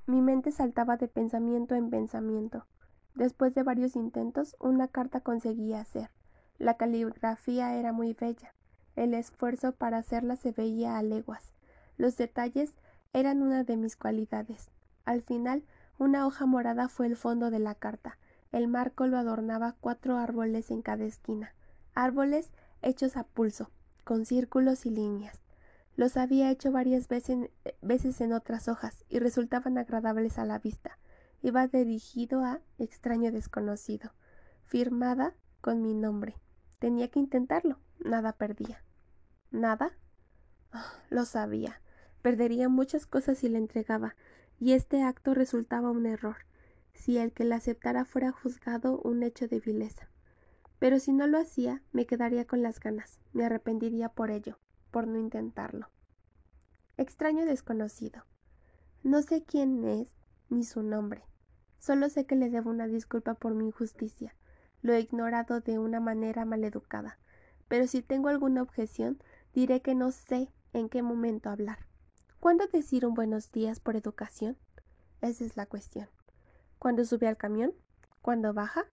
Mi 0.07 0.19
mente 0.19 0.51
saltaba 0.51 0.97
de 0.97 1.07
pensamiento 1.07 1.75
en 1.75 1.91
pensamiento. 1.91 2.65
Después 3.13 3.53
de 3.53 3.61
varios 3.61 3.95
intentos, 3.95 4.55
una 4.59 4.87
carta 4.87 5.19
conseguí 5.19 5.75
hacer. 5.75 6.09
La 6.57 6.75
caligrafía 6.75 7.75
era 7.75 7.93
muy 7.93 8.13
bella. 8.13 8.55
El 8.95 9.13
esfuerzo 9.13 9.73
para 9.73 9.99
hacerla 9.99 10.37
se 10.37 10.51
veía 10.51 10.97
a 10.97 11.03
leguas. 11.03 11.53
Los 11.95 12.17
detalles 12.17 12.73
eran 13.13 13.43
una 13.43 13.63
de 13.63 13.77
mis 13.77 13.95
cualidades. 13.95 14.71
Al 15.05 15.21
final, 15.21 15.63
una 15.99 16.25
hoja 16.25 16.47
morada 16.47 16.89
fue 16.89 17.05
el 17.05 17.15
fondo 17.15 17.51
de 17.51 17.59
la 17.59 17.75
carta. 17.75 18.17
El 18.51 18.67
marco 18.67 19.05
lo 19.05 19.19
adornaba 19.19 19.75
cuatro 19.79 20.17
árboles 20.17 20.71
en 20.71 20.81
cada 20.81 21.03
esquina. 21.03 21.53
Árboles 21.93 22.49
hechos 22.81 23.17
a 23.17 23.23
pulso, 23.23 23.69
con 24.03 24.25
círculos 24.25 24.87
y 24.87 24.89
líneas. 24.89 25.42
Los 25.95 26.17
había 26.17 26.49
hecho 26.49 26.71
varias 26.71 27.07
veces, 27.07 27.49
veces 27.81 28.19
en 28.21 28.33
otras 28.33 28.67
hojas 28.67 29.05
y 29.09 29.19
resultaban 29.19 29.77
agradables 29.77 30.39
a 30.39 30.45
la 30.45 30.57
vista. 30.57 30.97
Iba 31.43 31.67
dirigido 31.67 32.43
a 32.43 32.61
extraño 32.79 33.31
desconocido, 33.31 34.11
firmada 34.65 35.35
con 35.61 35.83
mi 35.83 35.93
nombre. 35.93 36.35
Tenía 36.79 37.09
que 37.09 37.19
intentarlo. 37.19 37.77
Nada 37.99 38.33
perdía. 38.33 38.83
¿Nada? 39.51 39.91
Ah, 40.71 40.93
lo 41.09 41.25
sabía. 41.25 41.79
Perdería 42.23 42.69
muchas 42.69 43.05
cosas 43.05 43.37
si 43.37 43.49
le 43.49 43.59
entregaba, 43.59 44.15
y 44.59 44.73
este 44.73 45.03
acto 45.03 45.33
resultaba 45.33 45.91
un 45.91 46.05
error, 46.05 46.37
si 46.93 47.17
el 47.17 47.33
que 47.33 47.43
la 47.43 47.57
aceptara 47.57 48.05
fuera 48.05 48.31
juzgado 48.31 48.99
un 48.99 49.21
hecho 49.21 49.47
de 49.47 49.59
vileza. 49.59 50.09
Pero 50.79 50.99
si 50.99 51.11
no 51.13 51.27
lo 51.27 51.37
hacía, 51.37 51.83
me 51.91 52.05
quedaría 52.05 52.45
con 52.45 52.63
las 52.63 52.79
ganas, 52.79 53.19
me 53.33 53.45
arrepentiría 53.45 54.09
por 54.09 54.31
ello 54.31 54.57
por 54.93 55.07
no 55.07 55.17
intentarlo. 55.17 55.89
Extraño 56.97 57.45
desconocido. 57.45 58.23
No 59.01 59.23
sé 59.23 59.43
quién 59.43 59.83
es 59.83 60.13
ni 60.49 60.63
su 60.63 60.83
nombre. 60.83 61.25
Solo 61.79 62.09
sé 62.09 62.25
que 62.27 62.35
le 62.35 62.51
debo 62.51 62.69
una 62.69 62.85
disculpa 62.87 63.33
por 63.33 63.55
mi 63.55 63.65
injusticia. 63.65 64.35
Lo 64.83 64.93
he 64.93 64.99
ignorado 64.99 65.61
de 65.61 65.79
una 65.79 65.99
manera 65.99 66.45
maleducada. 66.45 67.17
Pero 67.67 67.87
si 67.87 68.03
tengo 68.03 68.29
alguna 68.29 68.61
objeción, 68.61 69.19
diré 69.53 69.81
que 69.81 69.95
no 69.95 70.11
sé 70.11 70.53
en 70.73 70.89
qué 70.89 71.01
momento 71.01 71.49
hablar. 71.49 71.79
¿Cuándo 72.39 72.67
decir 72.67 73.03
un 73.07 73.15
buenos 73.15 73.51
días 73.51 73.79
por 73.79 73.95
educación? 73.95 74.57
Esa 75.21 75.43
es 75.43 75.57
la 75.57 75.65
cuestión. 75.65 76.07
¿Cuándo 76.77 77.03
sube 77.03 77.27
al 77.27 77.37
camión? 77.37 77.73
¿Cuándo 78.21 78.53
baja? 78.53 78.85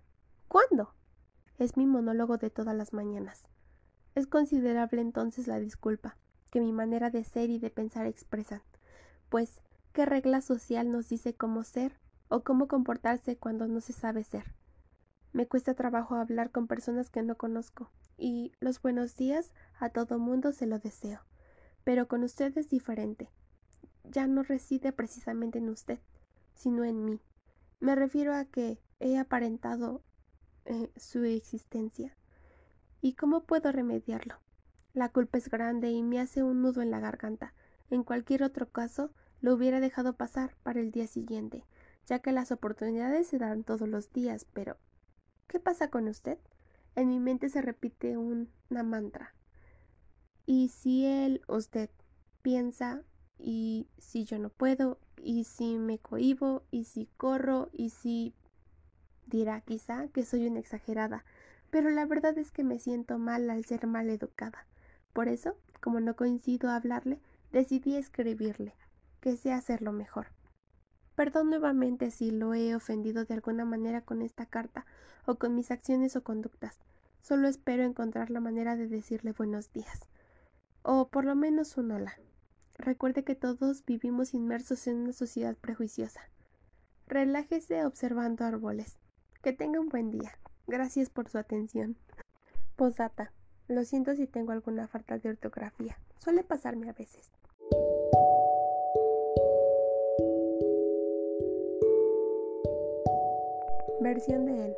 ¿Cuándo? 0.48 0.94
Es 1.58 1.76
mi 1.76 1.84
monólogo 1.84 2.38
de 2.38 2.48
todas 2.48 2.74
las 2.74 2.94
mañanas. 2.94 3.49
Es 4.14 4.26
considerable 4.26 5.00
entonces 5.00 5.46
la 5.46 5.60
disculpa 5.60 6.16
que 6.50 6.60
mi 6.60 6.72
manera 6.72 7.10
de 7.10 7.24
ser 7.24 7.50
y 7.50 7.58
de 7.58 7.70
pensar 7.70 8.06
expresan, 8.06 8.62
pues 9.28 9.60
¿qué 9.92 10.04
regla 10.04 10.40
social 10.40 10.90
nos 10.90 11.08
dice 11.08 11.34
cómo 11.34 11.62
ser 11.62 11.98
o 12.28 12.42
cómo 12.42 12.66
comportarse 12.68 13.36
cuando 13.36 13.68
no 13.68 13.80
se 13.80 13.92
sabe 13.92 14.24
ser? 14.24 14.44
Me 15.32 15.46
cuesta 15.46 15.74
trabajo 15.74 16.16
hablar 16.16 16.50
con 16.50 16.66
personas 16.66 17.08
que 17.08 17.22
no 17.22 17.36
conozco, 17.36 17.88
y 18.18 18.52
los 18.58 18.82
buenos 18.82 19.16
días 19.16 19.52
a 19.78 19.90
todo 19.90 20.18
mundo 20.18 20.52
se 20.52 20.66
lo 20.66 20.78
deseo. 20.78 21.20
Pero 21.84 22.08
con 22.08 22.24
usted 22.24 22.56
es 22.58 22.68
diferente. 22.68 23.30
Ya 24.04 24.26
no 24.26 24.42
reside 24.42 24.92
precisamente 24.92 25.58
en 25.58 25.68
usted, 25.68 26.00
sino 26.52 26.84
en 26.84 27.04
mí. 27.04 27.20
Me 27.78 27.94
refiero 27.94 28.34
a 28.34 28.44
que 28.44 28.78
he 28.98 29.18
aparentado 29.18 30.02
eh, 30.64 30.90
su 30.96 31.24
existencia. 31.24 32.14
¿Y 33.00 33.14
cómo 33.14 33.44
puedo 33.44 33.72
remediarlo? 33.72 34.36
La 34.92 35.08
culpa 35.08 35.38
es 35.38 35.48
grande 35.48 35.90
y 35.90 36.02
me 36.02 36.20
hace 36.20 36.42
un 36.42 36.60
nudo 36.60 36.82
en 36.82 36.90
la 36.90 37.00
garganta. 37.00 37.54
En 37.88 38.04
cualquier 38.04 38.42
otro 38.42 38.68
caso, 38.70 39.10
lo 39.40 39.54
hubiera 39.54 39.80
dejado 39.80 40.14
pasar 40.14 40.54
para 40.62 40.80
el 40.80 40.90
día 40.90 41.06
siguiente, 41.06 41.64
ya 42.06 42.18
que 42.18 42.32
las 42.32 42.52
oportunidades 42.52 43.26
se 43.26 43.38
dan 43.38 43.64
todos 43.64 43.88
los 43.88 44.12
días, 44.12 44.46
pero 44.52 44.76
¿qué 45.46 45.58
pasa 45.60 45.88
con 45.88 46.08
usted? 46.08 46.38
En 46.94 47.08
mi 47.08 47.20
mente 47.20 47.48
se 47.48 47.62
repite 47.62 48.18
una 48.18 48.82
mantra. 48.82 49.34
Y 50.44 50.68
si 50.68 51.06
él, 51.06 51.42
usted, 51.48 51.88
piensa, 52.42 53.02
y 53.38 53.88
si 53.96 54.24
yo 54.24 54.38
no 54.38 54.50
puedo, 54.50 54.98
y 55.16 55.44
si 55.44 55.78
me 55.78 55.98
cohibo, 55.98 56.64
y 56.70 56.84
si 56.84 57.06
corro, 57.16 57.70
y 57.72 57.90
si 57.90 58.34
dirá 59.26 59.60
quizá 59.62 60.08
que 60.08 60.24
soy 60.24 60.46
una 60.46 60.58
exagerada, 60.58 61.24
pero 61.70 61.90
la 61.90 62.06
verdad 62.06 62.36
es 62.38 62.50
que 62.50 62.64
me 62.64 62.78
siento 62.78 63.18
mal 63.18 63.48
al 63.50 63.64
ser 63.64 63.86
mal 63.86 64.10
educada. 64.10 64.66
Por 65.12 65.28
eso, 65.28 65.56
como 65.80 66.00
no 66.00 66.16
coincido 66.16 66.68
a 66.68 66.76
hablarle, 66.76 67.20
decidí 67.52 67.96
escribirle, 67.96 68.74
que 69.20 69.36
sé 69.36 69.52
hacerlo 69.52 69.92
mejor. 69.92 70.28
Perdón 71.14 71.50
nuevamente 71.50 72.10
si 72.10 72.30
lo 72.30 72.54
he 72.54 72.74
ofendido 72.74 73.24
de 73.24 73.34
alguna 73.34 73.64
manera 73.64 74.00
con 74.00 74.22
esta 74.22 74.46
carta 74.46 74.86
o 75.26 75.36
con 75.36 75.54
mis 75.54 75.70
acciones 75.70 76.16
o 76.16 76.22
conductas. 76.22 76.78
Solo 77.20 77.48
espero 77.48 77.82
encontrar 77.84 78.30
la 78.30 78.40
manera 78.40 78.76
de 78.76 78.88
decirle 78.88 79.32
buenos 79.32 79.72
días. 79.72 80.06
O 80.82 81.08
por 81.08 81.24
lo 81.24 81.34
menos 81.34 81.76
un 81.76 81.90
hola. 81.90 82.14
Recuerde 82.78 83.24
que 83.24 83.34
todos 83.34 83.84
vivimos 83.84 84.32
inmersos 84.32 84.86
en 84.86 84.96
una 84.96 85.12
sociedad 85.12 85.56
prejuiciosa. 85.56 86.22
Relájese 87.06 87.84
observando 87.84 88.44
árboles. 88.44 88.98
Que 89.42 89.52
tenga 89.52 89.80
un 89.80 89.90
buen 89.90 90.10
día. 90.10 90.32
Gracias 90.70 91.10
por 91.10 91.28
su 91.28 91.36
atención. 91.36 91.96
Posdata. 92.76 93.32
Lo 93.66 93.82
siento 93.82 94.14
si 94.14 94.28
tengo 94.28 94.52
alguna 94.52 94.86
falta 94.86 95.18
de 95.18 95.30
ortografía. 95.30 95.98
Suele 96.18 96.44
pasarme 96.44 96.88
a 96.88 96.92
veces. 96.92 97.28
Versión 104.00 104.46
de 104.46 104.66
él. 104.66 104.76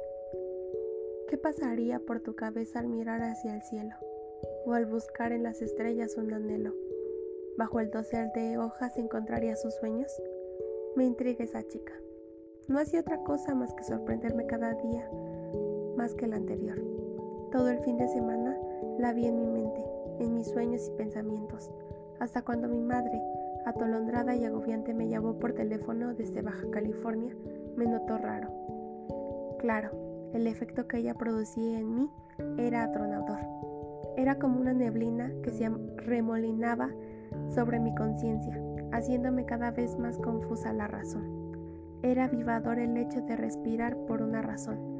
¿Qué 1.29 1.37
pasaría 1.37 1.99
por 2.01 2.21
tu 2.21 2.37
cabeza 2.37 2.79
al 2.79 2.89
mirar 2.89 3.21
hacia 3.21 3.55
el 3.55 3.61
cielo? 3.61 3.95
¿O 4.65 4.73
al 4.73 4.87
buscar 4.87 5.33
en 5.33 5.43
las 5.43 5.61
estrellas 5.61 6.17
un 6.17 6.33
anhelo? 6.33 6.75
¿Bajo 7.59 7.81
el 7.81 7.91
dosel 7.91 8.33
de 8.35 8.57
hojas 8.57 8.97
encontraría 8.97 9.57
sus 9.57 9.75
sueños? 9.75 10.11
Me 10.97 11.05
intriga 11.05 11.45
esa 11.45 11.69
chica. 11.69 11.93
No 12.67 12.79
hacía 12.79 13.01
otra 13.01 13.23
cosa 13.25 13.55
más 13.55 13.75
que 13.75 13.85
sorprenderme 13.85 14.47
cada 14.47 14.73
día 14.73 15.07
más 16.03 16.15
que 16.17 16.25
el 16.25 16.33
anterior. 16.33 16.83
Todo 17.53 17.69
el 17.69 17.79
fin 17.79 17.97
de 17.97 18.09
semana 18.09 18.59
la 18.99 19.13
vi 19.13 19.27
en 19.27 19.39
mi 19.39 19.47
mente, 19.47 19.81
en 20.19 20.35
mis 20.35 20.49
sueños 20.49 20.89
y 20.89 20.97
pensamientos, 20.99 21.71
hasta 22.19 22.43
cuando 22.43 22.67
mi 22.67 22.81
madre, 22.81 23.23
atolondrada 23.67 24.35
y 24.35 24.45
agobiante, 24.45 24.95
me 24.95 25.09
llamó 25.09 25.39
por 25.39 25.53
teléfono 25.53 26.13
desde 26.13 26.43
Baja 26.43 26.69
California, 26.73 27.33
me 27.77 27.87
notó 27.87 28.19
raro. 28.19 28.49
Claro, 29.61 29.93
el 30.33 30.49
efecto 30.49 30.89
que 30.89 30.99
ella 30.99 31.15
producía 31.15 31.79
en 31.79 31.95
mí 31.95 32.11
era 32.59 32.83
atronador. 32.83 33.39
Era 34.17 34.41
como 34.41 34.59
una 34.59 34.73
neblina 34.73 35.31
que 35.45 35.53
se 35.53 35.69
remolinaba 35.99 36.91
sobre 37.55 37.79
mi 37.79 37.95
conciencia, 37.95 38.61
haciéndome 38.91 39.45
cada 39.45 39.71
vez 39.71 39.97
más 40.01 40.19
confusa 40.19 40.73
la 40.73 40.89
razón. 40.89 41.53
Era 42.03 42.25
avivador 42.25 42.81
el 42.81 42.97
hecho 42.97 43.21
de 43.21 43.37
respirar 43.37 43.97
por 44.09 44.21
una 44.21 44.43
razón, 44.43 44.92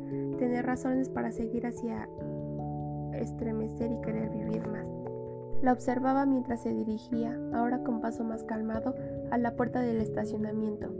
tener 0.43 0.67
razones 0.67 1.09
para 1.09 1.31
seguir 1.31 1.69
hacia 1.69 2.09
estremecer 3.13 3.93
y 3.93 4.01
querer 4.01 4.29
vivir 4.29 4.67
más. 4.67 4.89
La 5.63 5.73
observaba 5.73 6.27
mientras 6.27 6.65
se 6.65 6.75
dirigía, 6.75 7.39
ahora 7.55 7.85
con 7.85 8.01
paso 8.01 8.25
más 8.25 8.43
calmado, 8.43 8.97
a 9.31 9.39
la 9.39 9.55
puerta 9.55 9.81
del 9.81 10.01
estacionamiento. 10.01 10.93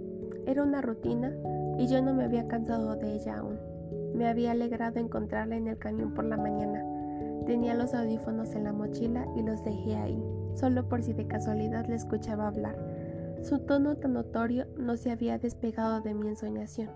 Era 0.47 0.63
una 0.63 0.81
rutina 0.81 1.35
y 1.77 1.89
yo 1.89 2.01
no 2.03 2.15
me 2.15 2.23
había 2.23 2.47
cansado 2.47 2.95
de 2.95 3.15
ella 3.15 3.39
aún. 3.39 3.59
Me 4.15 4.29
había 4.29 4.53
alegrado 4.53 5.01
encontrarla 5.01 5.57
en 5.57 5.67
el 5.67 5.77
camión 5.77 6.15
por 6.15 6.25
la 6.25 6.37
mañana. 6.37 6.85
Tenía 7.45 7.75
los 7.75 7.95
audífonos 7.95 8.55
en 8.55 8.63
la 8.63 8.73
mochila 8.73 9.27
y 9.35 9.43
los 9.43 9.65
dejé 9.65 9.97
ahí, 9.97 10.23
solo 10.55 10.89
por 10.89 11.03
si 11.03 11.15
de 11.15 11.27
casualidad 11.27 11.87
le 11.87 11.97
escuchaba 11.97 12.47
hablar. 12.47 12.77
Su 13.43 13.59
tono 13.59 13.97
tan 13.97 14.13
notorio 14.13 14.67
no 14.77 14.97
se 14.97 15.11
había 15.11 15.37
despegado 15.39 16.01
de 16.01 16.15
mi 16.15 16.29
ensoñación. 16.29 16.91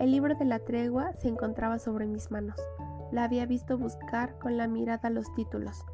El 0.00 0.10
libro 0.10 0.34
de 0.34 0.44
la 0.44 0.58
tregua 0.58 1.12
se 1.18 1.28
encontraba 1.28 1.78
sobre 1.78 2.06
mis 2.06 2.30
manos. 2.32 2.56
La 3.12 3.24
había 3.24 3.46
visto 3.46 3.78
buscar 3.78 4.36
con 4.40 4.56
la 4.56 4.66
mirada 4.66 5.08
los 5.08 5.32
títulos, 5.34 5.84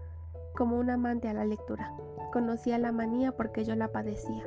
como 0.54 0.78
un 0.78 0.88
amante 0.88 1.28
a 1.28 1.34
la 1.34 1.44
lectura. 1.44 1.92
Conocía 2.32 2.78
la 2.78 2.92
manía 2.92 3.32
porque 3.32 3.64
yo 3.64 3.74
la 3.74 3.92
padecía. 3.92 4.44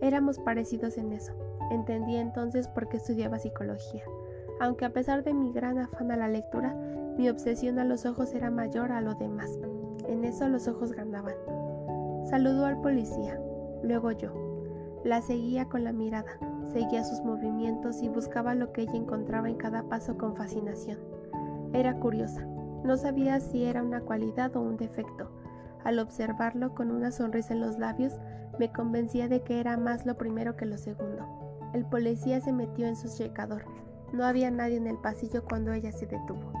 Éramos 0.00 0.40
parecidos 0.40 0.98
en 0.98 1.12
eso. 1.12 1.32
Entendía 1.70 2.20
entonces 2.20 2.66
por 2.66 2.88
qué 2.88 2.96
estudiaba 2.96 3.38
psicología. 3.38 4.02
Aunque 4.58 4.86
a 4.86 4.92
pesar 4.92 5.22
de 5.22 5.34
mi 5.34 5.52
gran 5.52 5.78
afán 5.78 6.10
a 6.10 6.16
la 6.16 6.26
lectura, 6.28 6.74
mi 7.16 7.28
obsesión 7.28 7.78
a 7.78 7.84
los 7.84 8.06
ojos 8.06 8.34
era 8.34 8.50
mayor 8.50 8.90
a 8.90 9.00
lo 9.00 9.14
demás. 9.14 9.56
En 10.08 10.24
eso 10.24 10.48
los 10.48 10.66
ojos 10.66 10.92
ganaban. 10.92 11.34
Saludó 12.24 12.66
al 12.66 12.80
policía, 12.80 13.40
luego 13.84 14.10
yo. 14.10 14.32
La 15.04 15.22
seguía 15.22 15.66
con 15.66 15.84
la 15.84 15.92
mirada, 15.92 16.38
seguía 16.72 17.04
sus 17.04 17.20
movimientos 17.20 18.02
y 18.02 18.08
buscaba 18.08 18.54
lo 18.54 18.72
que 18.72 18.82
ella 18.82 18.94
encontraba 18.94 19.48
en 19.48 19.56
cada 19.56 19.82
paso 19.84 20.16
con 20.16 20.36
fascinación. 20.36 20.98
Era 21.72 21.98
curiosa, 21.98 22.46
no 22.84 22.96
sabía 22.96 23.40
si 23.40 23.64
era 23.64 23.82
una 23.82 24.00
cualidad 24.00 24.56
o 24.56 24.60
un 24.60 24.76
defecto. 24.76 25.30
Al 25.84 25.98
observarlo 25.98 26.74
con 26.74 26.90
una 26.90 27.10
sonrisa 27.10 27.54
en 27.54 27.60
los 27.60 27.78
labios, 27.78 28.18
me 28.58 28.72
convencía 28.72 29.28
de 29.28 29.42
que 29.42 29.60
era 29.60 29.76
más 29.76 30.06
lo 30.06 30.16
primero 30.16 30.56
que 30.56 30.66
lo 30.66 30.76
segundo. 30.78 31.26
El 31.72 31.84
policía 31.86 32.40
se 32.40 32.52
metió 32.52 32.86
en 32.86 32.96
su 32.96 33.08
checador. 33.08 33.64
No 34.12 34.24
había 34.24 34.50
nadie 34.50 34.76
en 34.76 34.86
el 34.86 34.98
pasillo 34.98 35.44
cuando 35.44 35.72
ella 35.72 35.92
se 35.92 36.06
detuvo. 36.06 36.52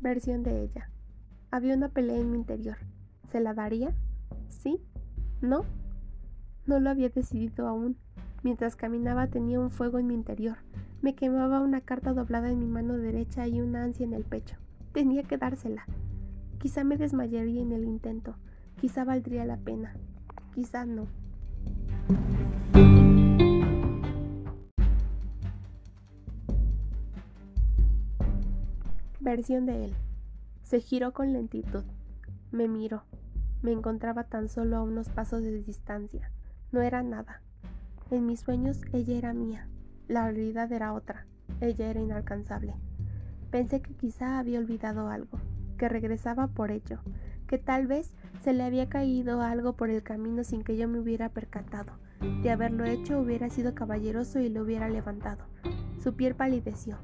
Versión 0.00 0.42
de 0.42 0.62
ella. 0.62 0.93
Había 1.54 1.76
una 1.76 1.88
pelea 1.88 2.18
en 2.18 2.32
mi 2.32 2.38
interior. 2.38 2.78
¿Se 3.30 3.38
la 3.38 3.54
daría? 3.54 3.94
¿Sí? 4.48 4.80
¿No? 5.40 5.64
No 6.66 6.80
lo 6.80 6.90
había 6.90 7.10
decidido 7.10 7.68
aún. 7.68 7.96
Mientras 8.42 8.74
caminaba 8.74 9.28
tenía 9.28 9.60
un 9.60 9.70
fuego 9.70 10.00
en 10.00 10.08
mi 10.08 10.14
interior. 10.14 10.56
Me 11.00 11.14
quemaba 11.14 11.60
una 11.60 11.80
carta 11.80 12.12
doblada 12.12 12.50
en 12.50 12.58
mi 12.58 12.66
mano 12.66 12.94
derecha 12.94 13.46
y 13.46 13.60
una 13.60 13.84
ansia 13.84 14.02
en 14.02 14.14
el 14.14 14.24
pecho. 14.24 14.56
Tenía 14.92 15.22
que 15.22 15.38
dársela. 15.38 15.86
Quizá 16.58 16.82
me 16.82 16.96
desmayaría 16.96 17.62
en 17.62 17.70
el 17.70 17.84
intento. 17.84 18.34
Quizá 18.80 19.04
valdría 19.04 19.44
la 19.44 19.58
pena. 19.58 19.94
Quizá 20.56 20.84
no. 20.84 21.06
Versión 29.20 29.66
de 29.66 29.84
él. 29.84 29.94
Se 30.64 30.80
giró 30.80 31.12
con 31.12 31.34
lentitud. 31.34 31.84
Me 32.50 32.68
miró. 32.68 33.02
Me 33.60 33.70
encontraba 33.70 34.24
tan 34.24 34.48
solo 34.48 34.78
a 34.78 34.82
unos 34.82 35.10
pasos 35.10 35.42
de 35.42 35.62
distancia. 35.62 36.30
No 36.72 36.80
era 36.80 37.02
nada. 37.02 37.42
En 38.10 38.24
mis 38.24 38.40
sueños 38.40 38.80
ella 38.94 39.16
era 39.16 39.34
mía. 39.34 39.68
La 40.08 40.24
realidad 40.24 40.72
era 40.72 40.94
otra. 40.94 41.26
Ella 41.60 41.90
era 41.90 42.00
inalcanzable. 42.00 42.74
Pensé 43.50 43.82
que 43.82 43.94
quizá 43.94 44.38
había 44.38 44.58
olvidado 44.58 45.08
algo, 45.08 45.38
que 45.76 45.88
regresaba 45.90 46.46
por 46.46 46.70
ello, 46.70 46.98
que 47.46 47.58
tal 47.58 47.86
vez 47.86 48.10
se 48.42 48.54
le 48.54 48.64
había 48.64 48.88
caído 48.88 49.42
algo 49.42 49.74
por 49.74 49.90
el 49.90 50.02
camino 50.02 50.44
sin 50.44 50.64
que 50.64 50.78
yo 50.78 50.88
me 50.88 50.98
hubiera 50.98 51.28
percatado. 51.28 51.92
De 52.42 52.50
haberlo 52.50 52.84
hecho 52.84 53.20
hubiera 53.20 53.50
sido 53.50 53.74
caballeroso 53.74 54.40
y 54.40 54.48
lo 54.48 54.62
hubiera 54.62 54.88
levantado. 54.88 55.44
Su 56.02 56.14
piel 56.14 56.34
palideció 56.34 56.98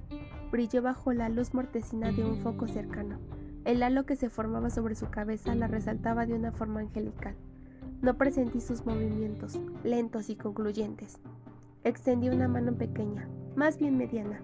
brilló 0.51 0.83
bajo 0.83 1.13
la 1.13 1.29
luz 1.29 1.55
mortecina 1.55 2.11
de 2.11 2.25
un 2.25 2.39
foco 2.39 2.67
cercano. 2.67 3.19
El 3.67 3.83
halo 3.83 4.07
que 4.07 4.17
se 4.17 4.31
formaba 4.31 4.71
sobre 4.71 4.95
su 4.95 5.11
cabeza 5.11 5.55
la 5.55 5.67
resaltaba 5.67 6.25
de 6.25 6.33
una 6.33 6.51
forma 6.51 6.81
angelical. 6.81 7.35
No 8.01 8.17
presentí 8.17 8.63
sus 8.63 8.87
movimientos, 8.87 9.61
lentos 9.85 10.31
y 10.31 10.37
concluyentes. 10.37 11.19
Extendí 11.85 12.31
una 12.31 12.49
mano 12.49 12.73
pequeña, 12.73 13.29
más 13.57 13.79
bien 13.79 13.99
mediana, 13.99 14.41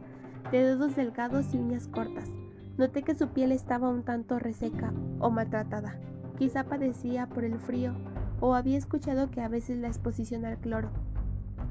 de 0.52 0.62
dedos 0.62 0.96
delgados 0.96 1.54
y 1.54 1.56
uñas 1.56 1.88
cortas. 1.88 2.30
Noté 2.76 3.02
que 3.02 3.14
su 3.14 3.28
piel 3.28 3.52
estaba 3.52 3.88
un 3.88 4.02
tanto 4.02 4.38
reseca 4.38 4.92
o 5.18 5.30
maltratada. 5.30 5.98
Quizá 6.36 6.64
padecía 6.64 7.26
por 7.26 7.44
el 7.44 7.58
frío 7.58 7.94
o 8.40 8.54
había 8.54 8.76
escuchado 8.76 9.30
que 9.30 9.40
a 9.40 9.48
veces 9.48 9.78
la 9.78 9.88
exposición 9.88 10.44
al 10.44 10.58
cloro, 10.58 10.90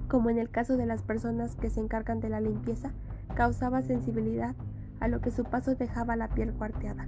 como 0.08 0.31
en 0.31 0.39
el 0.39 0.49
caso 0.49 0.77
de 0.77 0.88
las 0.88 1.03
personas 1.03 1.55
que 1.55 1.69
se 1.69 1.79
encargan 1.79 2.19
de 2.21 2.29
la 2.29 2.41
limpieza, 2.41 2.91
causaba 3.36 3.84
sensibilidad, 3.84 4.55
a 4.99 5.08
lo 5.08 5.21
que 5.21 5.29
su 5.29 5.43
paso 5.43 5.75
dejaba 5.75 6.15
la 6.15 6.29
piel 6.29 6.53
cuarteada. 6.53 7.08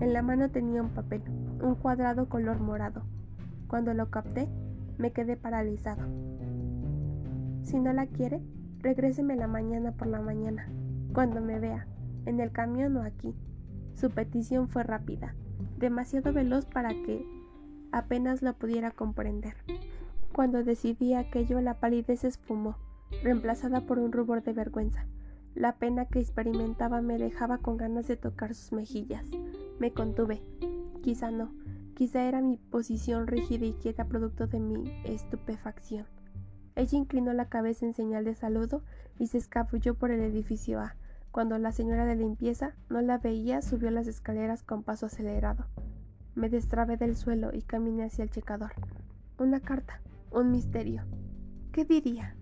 En 0.00 0.12
la 0.12 0.22
mano 0.22 0.50
tenía 0.50 0.82
un 0.82 0.90
papel, 0.90 1.22
un 1.62 1.74
cuadrado 1.74 2.28
color 2.28 2.60
morado. 2.60 3.02
Cuando 3.68 3.94
lo 3.94 4.10
capté, 4.10 4.48
me 4.98 5.12
quedé 5.12 5.36
paralizado. 5.36 6.02
Si 7.62 7.78
no 7.78 7.92
la 7.92 8.06
quiere, 8.06 8.42
regréseme 8.80 9.36
la 9.36 9.46
mañana 9.46 9.92
por 9.92 10.08
la 10.08 10.20
mañana, 10.20 10.68
cuando 11.12 11.40
me 11.40 11.58
vea, 11.58 11.86
en 12.26 12.40
el 12.40 12.52
camión 12.52 12.96
o 12.96 13.02
aquí. 13.02 13.34
Su 13.94 14.10
petición 14.10 14.68
fue 14.68 14.82
rápida, 14.82 15.34
demasiado 15.78 16.32
veloz 16.32 16.66
para 16.66 16.90
que 16.90 17.24
apenas 17.92 18.42
lo 18.42 18.54
pudiera 18.54 18.90
comprender. 18.90 19.54
Cuando 20.32 20.64
decidí 20.64 21.14
aquello, 21.14 21.60
la 21.60 21.78
palidez 21.78 22.24
esfumó, 22.24 22.76
reemplazada 23.22 23.82
por 23.82 23.98
un 23.98 24.12
rubor 24.12 24.42
de 24.42 24.52
vergüenza. 24.52 25.06
La 25.54 25.76
pena 25.76 26.06
que 26.06 26.18
experimentaba 26.18 27.02
me 27.02 27.18
dejaba 27.18 27.58
con 27.58 27.76
ganas 27.76 28.08
de 28.08 28.16
tocar 28.16 28.54
sus 28.54 28.72
mejillas. 28.72 29.26
Me 29.78 29.92
contuve. 29.92 30.42
Quizá 31.02 31.30
no. 31.30 31.52
Quizá 31.94 32.24
era 32.24 32.40
mi 32.40 32.56
posición 32.56 33.26
rígida 33.26 33.66
y 33.66 33.74
quieta 33.74 34.06
producto 34.06 34.46
de 34.46 34.60
mi 34.60 34.90
estupefacción. 35.04 36.06
Ella 36.74 36.98
inclinó 36.98 37.32
la 37.32 37.48
cabeza 37.48 37.84
en 37.84 37.92
señal 37.94 38.24
de 38.24 38.34
saludo 38.34 38.82
y 39.18 39.26
se 39.26 39.38
escabulló 39.38 39.94
por 39.94 40.10
el 40.10 40.20
edificio 40.20 40.80
A. 40.80 40.96
Cuando 41.30 41.58
la 41.58 41.72
señora 41.72 42.06
de 42.06 42.16
limpieza 42.16 42.74
no 42.88 43.00
la 43.00 43.18
veía, 43.18 43.62
subió 43.62 43.90
las 43.90 44.06
escaleras 44.06 44.62
con 44.62 44.82
paso 44.82 45.06
acelerado. 45.06 45.66
Me 46.34 46.48
destrabé 46.48 46.96
del 46.96 47.16
suelo 47.16 47.50
y 47.52 47.62
caminé 47.62 48.04
hacia 48.04 48.24
el 48.24 48.30
checador. 48.30 48.72
Una 49.38 49.60
carta, 49.60 50.00
un 50.30 50.50
misterio. 50.50 51.02
¿Qué 51.72 51.84
diría? 51.84 52.36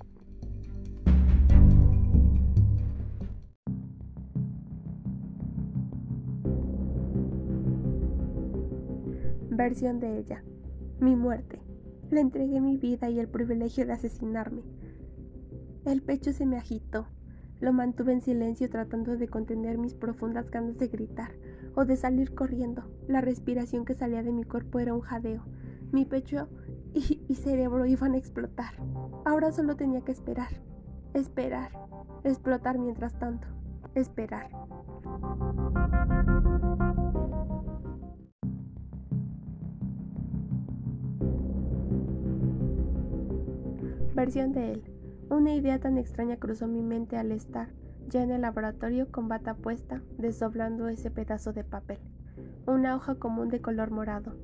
Versión 9.63 10.01
de 10.01 10.19
ella. 10.19 10.43
Mi 11.01 11.17
muerte. 11.17 11.61
Le 12.11 12.21
entregué 12.21 12.61
mi 12.61 12.77
vida 12.77 13.11
y 13.11 13.21
el 13.21 13.29
privilegio 13.29 13.87
de 13.87 13.93
asesinarme. 13.93 14.63
El 15.85 16.03
pecho 16.03 16.33
se 16.33 16.47
me 16.47 16.57
agitó. 16.57 17.07
Lo 17.61 17.73
mantuve 17.73 18.13
en 18.13 18.23
silencio 18.23 18.71
tratando 18.71 19.17
de 19.17 19.29
contener 19.29 19.77
mis 19.77 19.95
profundas 19.95 20.51
ganas 20.51 20.79
de 20.79 20.89
gritar 20.89 21.33
o 21.75 21.85
de 21.85 21.97
salir 21.97 22.35
corriendo. 22.35 22.85
La 23.07 23.21
respiración 23.21 23.85
que 23.85 23.95
salía 23.95 24.23
de 24.23 24.33
mi 24.33 24.45
cuerpo 24.45 24.79
era 24.79 24.95
un 24.95 25.03
jadeo. 25.03 25.45
Mi 25.93 26.07
pecho 26.07 26.49
y, 26.95 27.35
cerebro 27.35 27.85
iban 27.85 28.15
a 28.15 28.19
explotar. 28.19 28.75
Ahora 29.27 29.53
solo 29.53 29.77
tenía 29.77 30.01
que 30.01 30.13
esperar. 30.13 30.63
Esperar. 31.13 31.71
Explotar 32.25 32.79
mientras 32.79 33.19
tanto. 33.19 33.47
Esperar. 33.95 34.51
Versión 44.21 44.53
de 44.53 44.73
él. 44.73 44.83
Una 45.31 45.55
idea 45.55 45.79
tan 45.79 45.97
extraña 45.97 46.37
cruzó 46.37 46.69
mi 46.69 46.83
mente 46.83 47.17
al 47.17 47.33
estar 47.33 47.71
ya 48.11 48.23
en 48.23 48.31
el 48.31 48.43
laboratorio 48.43 49.11
con 49.11 49.29
bata 49.29 49.55
puesta, 49.55 50.03
desdoblando 50.19 50.89
ese 50.89 51.11
pedazo 51.11 51.55
de 51.55 51.65
papel. 51.65 52.01
Una 52.67 52.97
hoja 52.97 53.15
común 53.15 53.49
de 53.49 53.63
color 53.63 53.91
morado. 53.91 54.37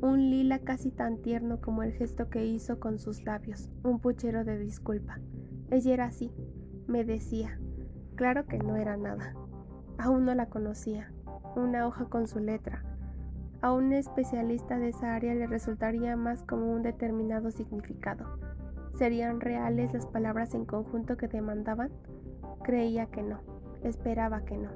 Un 0.00 0.30
lila 0.30 0.58
casi 0.58 0.90
tan 0.90 1.18
tierno 1.18 1.60
como 1.60 1.84
el 1.84 1.92
gesto 1.92 2.28
que 2.28 2.44
hizo 2.44 2.80
con 2.80 2.98
sus 2.98 3.22
labios. 3.22 3.70
Un 3.84 4.00
puchero 4.00 4.42
de 4.42 4.58
disculpa. 4.58 5.20
Ella 5.70 5.94
era 5.94 6.06
así, 6.06 6.32
me 6.88 7.04
decía. 7.04 7.60
Claro 8.16 8.46
que 8.46 8.58
no 8.58 8.74
era 8.74 8.96
nada. 8.96 9.36
Aún 9.96 10.24
no 10.24 10.34
la 10.34 10.48
conocía. 10.48 11.12
Una 11.54 11.86
hoja 11.86 12.06
con 12.06 12.26
su 12.26 12.40
letra. 12.40 12.82
A 13.60 13.72
un 13.74 13.92
especialista 13.92 14.76
de 14.76 14.88
esa 14.88 15.14
área 15.14 15.36
le 15.36 15.46
resultaría 15.46 16.16
más 16.16 16.42
como 16.42 16.72
un 16.72 16.82
determinado 16.82 17.52
significado. 17.52 18.40
¿Serían 18.94 19.40
reales 19.40 19.92
las 19.92 20.06
palabras 20.06 20.54
en 20.54 20.64
conjunto 20.64 21.16
que 21.16 21.26
demandaban? 21.26 21.90
Creía 22.62 23.06
que 23.06 23.24
no, 23.24 23.40
esperaba 23.82 24.44
que 24.44 24.56
no. 24.56 24.70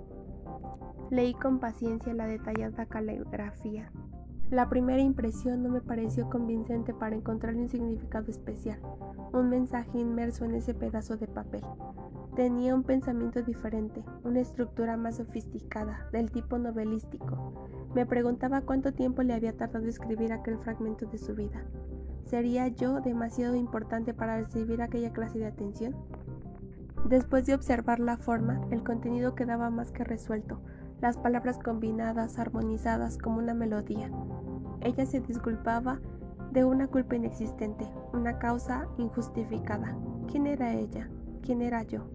Leí 1.10 1.34
con 1.34 1.60
paciencia 1.60 2.12
la 2.14 2.26
detallada 2.26 2.86
caligrafía. 2.86 3.92
La 4.50 4.68
primera 4.68 5.00
impresión 5.00 5.62
no 5.62 5.68
me 5.68 5.80
pareció 5.80 6.28
convincente 6.28 6.92
para 6.94 7.14
encontrarle 7.14 7.62
un 7.62 7.68
significado 7.68 8.30
especial, 8.30 8.80
un 9.32 9.50
mensaje 9.50 9.98
inmerso 9.98 10.44
en 10.44 10.54
ese 10.56 10.74
pedazo 10.74 11.16
de 11.16 11.28
papel. 11.28 11.62
Tenía 12.34 12.74
un 12.74 12.82
pensamiento 12.82 13.42
diferente, 13.42 14.02
una 14.24 14.40
estructura 14.40 14.96
más 14.96 15.16
sofisticada, 15.18 16.08
del 16.12 16.30
tipo 16.30 16.58
novelístico. 16.58 17.68
Me 17.94 18.04
preguntaba 18.04 18.62
cuánto 18.62 18.92
tiempo 18.92 19.22
le 19.22 19.34
había 19.34 19.56
tardado 19.56 19.86
escribir 19.86 20.32
aquel 20.32 20.58
fragmento 20.58 21.06
de 21.06 21.18
su 21.18 21.34
vida. 21.34 21.62
¿Sería 22.28 22.68
yo 22.68 23.00
demasiado 23.00 23.56
importante 23.56 24.12
para 24.12 24.38
recibir 24.38 24.82
aquella 24.82 25.14
clase 25.14 25.38
de 25.38 25.46
atención? 25.46 25.96
Después 27.08 27.46
de 27.46 27.54
observar 27.54 28.00
la 28.00 28.18
forma, 28.18 28.60
el 28.70 28.84
contenido 28.84 29.34
quedaba 29.34 29.70
más 29.70 29.92
que 29.92 30.04
resuelto, 30.04 30.60
las 31.00 31.16
palabras 31.16 31.58
combinadas, 31.58 32.38
armonizadas 32.38 33.16
como 33.16 33.38
una 33.38 33.54
melodía. 33.54 34.10
Ella 34.82 35.06
se 35.06 35.20
disculpaba 35.20 36.00
de 36.52 36.66
una 36.66 36.88
culpa 36.88 37.16
inexistente, 37.16 37.88
una 38.12 38.38
causa 38.38 38.88
injustificada. 38.98 39.96
¿Quién 40.30 40.46
era 40.46 40.74
ella? 40.74 41.08
¿Quién 41.40 41.62
era 41.62 41.82
yo? 41.84 42.10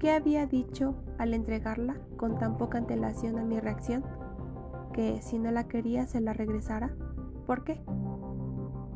¿Qué 0.00 0.10
había 0.10 0.46
dicho 0.46 0.96
al 1.18 1.34
entregarla 1.34 1.96
con 2.16 2.36
tan 2.36 2.58
poca 2.58 2.78
antelación 2.78 3.38
a 3.38 3.44
mi 3.44 3.60
reacción? 3.60 4.02
Que 4.92 5.22
si 5.22 5.38
no 5.38 5.52
la 5.52 5.68
quería 5.68 6.04
se 6.08 6.20
la 6.20 6.32
regresara. 6.32 6.90
¿Por 7.46 7.62
qué? 7.62 7.80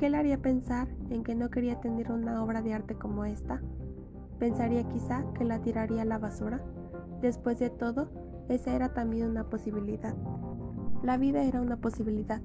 ¿Qué 0.01 0.09
le 0.09 0.17
haría 0.17 0.39
pensar 0.39 0.89
en 1.11 1.23
que 1.23 1.35
no 1.35 1.51
quería 1.51 1.79
tener 1.79 2.11
una 2.11 2.43
obra 2.43 2.63
de 2.63 2.73
arte 2.73 2.95
como 2.95 3.27
esta? 3.27 3.61
Pensaría 4.39 4.89
quizá 4.89 5.27
que 5.35 5.45
la 5.45 5.61
tiraría 5.61 6.01
a 6.01 6.07
la 6.07 6.17
basura. 6.17 6.59
Después 7.21 7.59
de 7.59 7.69
todo, 7.69 8.09
esa 8.49 8.75
era 8.75 8.95
también 8.95 9.29
una 9.29 9.51
posibilidad. 9.51 10.17
La 11.03 11.19
vida 11.19 11.43
era 11.43 11.61
una 11.61 11.77
posibilidad, 11.77 12.41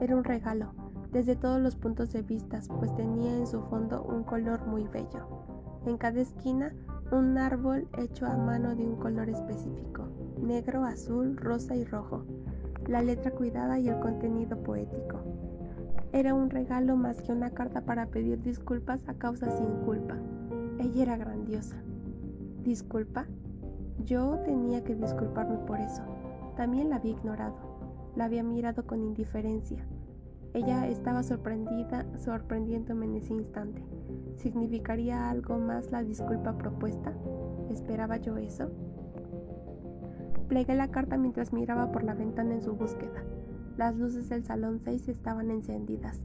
era 0.00 0.16
un 0.16 0.24
regalo, 0.24 0.72
desde 1.12 1.36
todos 1.36 1.60
los 1.60 1.76
puntos 1.76 2.10
de 2.10 2.22
vista, 2.22 2.62
pues 2.78 2.96
tenía 2.96 3.36
en 3.36 3.46
su 3.46 3.60
fondo 3.64 4.02
un 4.04 4.24
color 4.24 4.66
muy 4.66 4.88
bello. 4.88 5.28
En 5.84 5.98
cada 5.98 6.22
esquina, 6.22 6.74
un 7.12 7.36
árbol 7.36 7.86
hecho 7.98 8.24
a 8.24 8.34
mano 8.38 8.74
de 8.74 8.82
un 8.82 8.96
color 8.96 9.28
específico, 9.28 10.08
negro, 10.40 10.86
azul, 10.86 11.36
rosa 11.36 11.76
y 11.76 11.84
rojo, 11.84 12.24
la 12.86 13.02
letra 13.02 13.30
cuidada 13.30 13.78
y 13.78 13.90
el 13.90 14.00
contenido 14.00 14.56
poético. 14.62 15.20
Era 16.14 16.32
un 16.32 16.48
regalo 16.48 16.94
más 16.94 17.20
que 17.22 17.32
una 17.32 17.50
carta 17.50 17.80
para 17.80 18.06
pedir 18.06 18.40
disculpas 18.40 19.00
a 19.08 19.14
causa 19.14 19.50
sin 19.50 19.66
culpa. 19.84 20.14
Ella 20.78 21.02
era 21.02 21.16
grandiosa. 21.16 21.74
¿Disculpa? 22.62 23.26
Yo 24.04 24.38
tenía 24.44 24.84
que 24.84 24.94
disculparme 24.94 25.58
por 25.66 25.80
eso. 25.80 26.04
También 26.56 26.88
la 26.88 26.96
había 26.96 27.10
ignorado. 27.10 27.56
La 28.14 28.26
había 28.26 28.44
mirado 28.44 28.86
con 28.86 29.02
indiferencia. 29.02 29.84
Ella 30.52 30.86
estaba 30.86 31.24
sorprendida, 31.24 32.06
sorprendiéndome 32.16 33.06
en 33.06 33.16
ese 33.16 33.34
instante. 33.34 33.84
¿Significaría 34.36 35.28
algo 35.28 35.58
más 35.58 35.90
la 35.90 36.04
disculpa 36.04 36.56
propuesta? 36.56 37.12
¿Esperaba 37.70 38.18
yo 38.18 38.36
eso? 38.36 38.70
Plegué 40.46 40.76
la 40.76 40.92
carta 40.92 41.16
mientras 41.16 41.52
miraba 41.52 41.90
por 41.90 42.04
la 42.04 42.14
ventana 42.14 42.54
en 42.54 42.62
su 42.62 42.76
búsqueda. 42.76 43.24
Las 43.76 43.96
luces 43.96 44.28
del 44.28 44.44
salón 44.44 44.80
6 44.84 45.08
estaban 45.08 45.50
encendidas. 45.50 46.20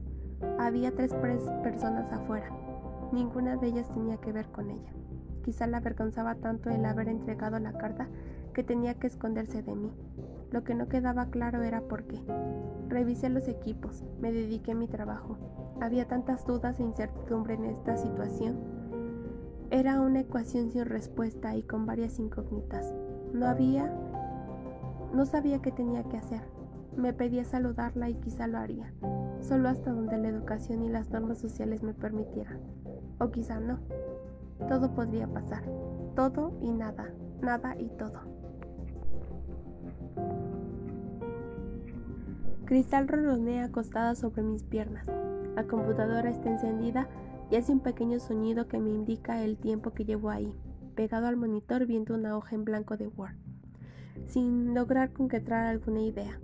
Había 0.58 0.94
tres 0.94 1.12
personas 1.14 2.12
afuera. 2.12 2.48
Ninguna 3.12 3.56
de 3.56 3.66
ellas 3.66 3.92
tenía 3.92 4.18
que 4.18 4.32
ver 4.32 4.46
con 4.46 4.70
ella. 4.70 4.92
Quizá 5.42 5.66
la 5.66 5.78
avergonzaba 5.78 6.36
tanto 6.36 6.70
el 6.70 6.84
haber 6.84 7.08
entregado 7.08 7.58
la 7.58 7.72
carta 7.72 8.08
que 8.54 8.62
tenía 8.62 8.94
que 8.94 9.08
esconderse 9.08 9.62
de 9.62 9.74
mí. 9.74 9.90
Lo 10.52 10.62
que 10.62 10.76
no 10.76 10.88
quedaba 10.88 11.26
claro 11.26 11.62
era 11.62 11.80
por 11.80 12.04
qué. 12.04 12.20
Revisé 12.88 13.28
los 13.30 13.48
equipos, 13.48 14.04
me 14.20 14.32
dediqué 14.32 14.72
a 14.72 14.76
mi 14.76 14.86
trabajo. 14.86 15.36
Había 15.80 16.06
tantas 16.06 16.46
dudas 16.46 16.78
e 16.78 16.84
incertidumbre 16.84 17.54
en 17.54 17.64
esta 17.64 17.96
situación. 17.96 18.58
Era 19.72 20.00
una 20.00 20.20
ecuación 20.20 20.70
sin 20.70 20.84
respuesta 20.84 21.56
y 21.56 21.62
con 21.62 21.84
varias 21.84 22.20
incógnitas. 22.20 22.94
No 23.32 23.46
había... 23.46 23.92
No 25.12 25.26
sabía 25.26 25.60
qué 25.60 25.72
tenía 25.72 26.04
que 26.04 26.16
hacer. 26.16 26.59
Me 27.00 27.14
pedía 27.14 27.44
saludarla 27.44 28.10
y 28.10 28.14
quizá 28.16 28.46
lo 28.46 28.58
haría, 28.58 28.92
solo 29.40 29.70
hasta 29.70 29.90
donde 29.90 30.18
la 30.18 30.28
educación 30.28 30.82
y 30.82 30.90
las 30.90 31.08
normas 31.08 31.38
sociales 31.38 31.82
me 31.82 31.94
permitieran. 31.94 32.60
O 33.18 33.30
quizá 33.30 33.58
no. 33.58 33.78
Todo 34.68 34.94
podría 34.94 35.26
pasar. 35.26 35.64
Todo 36.14 36.52
y 36.60 36.70
nada. 36.70 37.10
Nada 37.40 37.74
y 37.78 37.88
todo. 37.96 38.20
Cristal 42.66 43.08
ronronea 43.08 43.64
acostada 43.64 44.14
sobre 44.14 44.42
mis 44.42 44.62
piernas. 44.64 45.06
La 45.56 45.66
computadora 45.66 46.28
está 46.28 46.50
encendida 46.50 47.08
y 47.50 47.56
hace 47.56 47.72
un 47.72 47.80
pequeño 47.80 48.20
sonido 48.20 48.68
que 48.68 48.78
me 48.78 48.90
indica 48.90 49.42
el 49.42 49.56
tiempo 49.56 49.92
que 49.92 50.04
llevo 50.04 50.28
ahí, 50.28 50.52
pegado 50.96 51.28
al 51.28 51.36
monitor 51.36 51.86
viendo 51.86 52.14
una 52.14 52.36
hoja 52.36 52.54
en 52.54 52.66
blanco 52.66 52.98
de 52.98 53.08
Word, 53.08 53.36
sin 54.26 54.74
lograr 54.74 55.14
concretar 55.14 55.66
alguna 55.66 56.02
idea. 56.02 56.38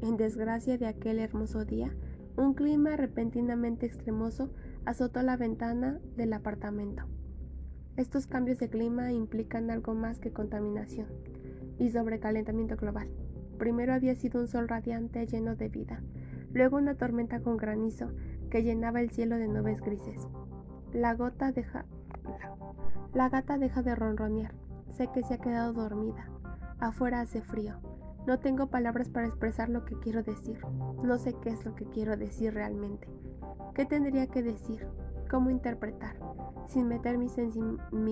En 0.00 0.16
desgracia 0.16 0.78
de 0.78 0.86
aquel 0.86 1.18
hermoso 1.18 1.64
día, 1.64 1.94
un 2.36 2.54
clima 2.54 2.96
repentinamente 2.96 3.86
extremoso 3.86 4.50
azotó 4.84 5.22
la 5.22 5.36
ventana 5.36 5.98
del 6.16 6.32
apartamento. 6.32 7.04
Estos 7.96 8.26
cambios 8.26 8.58
de 8.58 8.68
clima 8.68 9.12
implican 9.12 9.70
algo 9.70 9.94
más 9.94 10.20
que 10.20 10.32
contaminación 10.32 11.08
y 11.78 11.90
sobrecalentamiento 11.90 12.76
global. 12.76 13.08
Primero 13.58 13.92
había 13.92 14.14
sido 14.14 14.40
un 14.40 14.46
sol 14.46 14.68
radiante 14.68 15.26
lleno 15.26 15.56
de 15.56 15.68
vida, 15.68 16.00
luego 16.52 16.76
una 16.76 16.94
tormenta 16.94 17.40
con 17.40 17.56
granizo 17.56 18.12
que 18.50 18.62
llenaba 18.62 19.00
el 19.00 19.10
cielo 19.10 19.36
de 19.36 19.48
nubes 19.48 19.80
grises. 19.80 20.28
La 20.92 21.14
gota 21.14 21.50
deja 21.50 21.86
la 23.14 23.30
gata 23.30 23.58
deja 23.58 23.82
de 23.82 23.94
ronronear. 23.94 24.52
Sé 24.90 25.08
que 25.08 25.22
se 25.22 25.34
ha 25.34 25.38
quedado 25.38 25.72
dormida. 25.72 26.28
Afuera 26.78 27.20
hace 27.20 27.40
frío. 27.40 27.80
No 28.28 28.38
tengo 28.38 28.66
palabras 28.66 29.08
para 29.08 29.26
expresar 29.26 29.70
lo 29.70 29.86
que 29.86 29.98
quiero 30.00 30.22
decir. 30.22 30.58
No 31.02 31.16
sé 31.16 31.34
qué 31.40 31.48
es 31.48 31.64
lo 31.64 31.74
que 31.74 31.86
quiero 31.86 32.14
decir 32.14 32.52
realmente. 32.52 33.08
¿Qué 33.74 33.86
tendría 33.86 34.26
que 34.26 34.42
decir? 34.42 34.86
¿Cómo 35.30 35.48
interpretar? 35.48 36.18
Sin 36.66 36.88
meter 36.88 37.16
mis, 37.16 37.32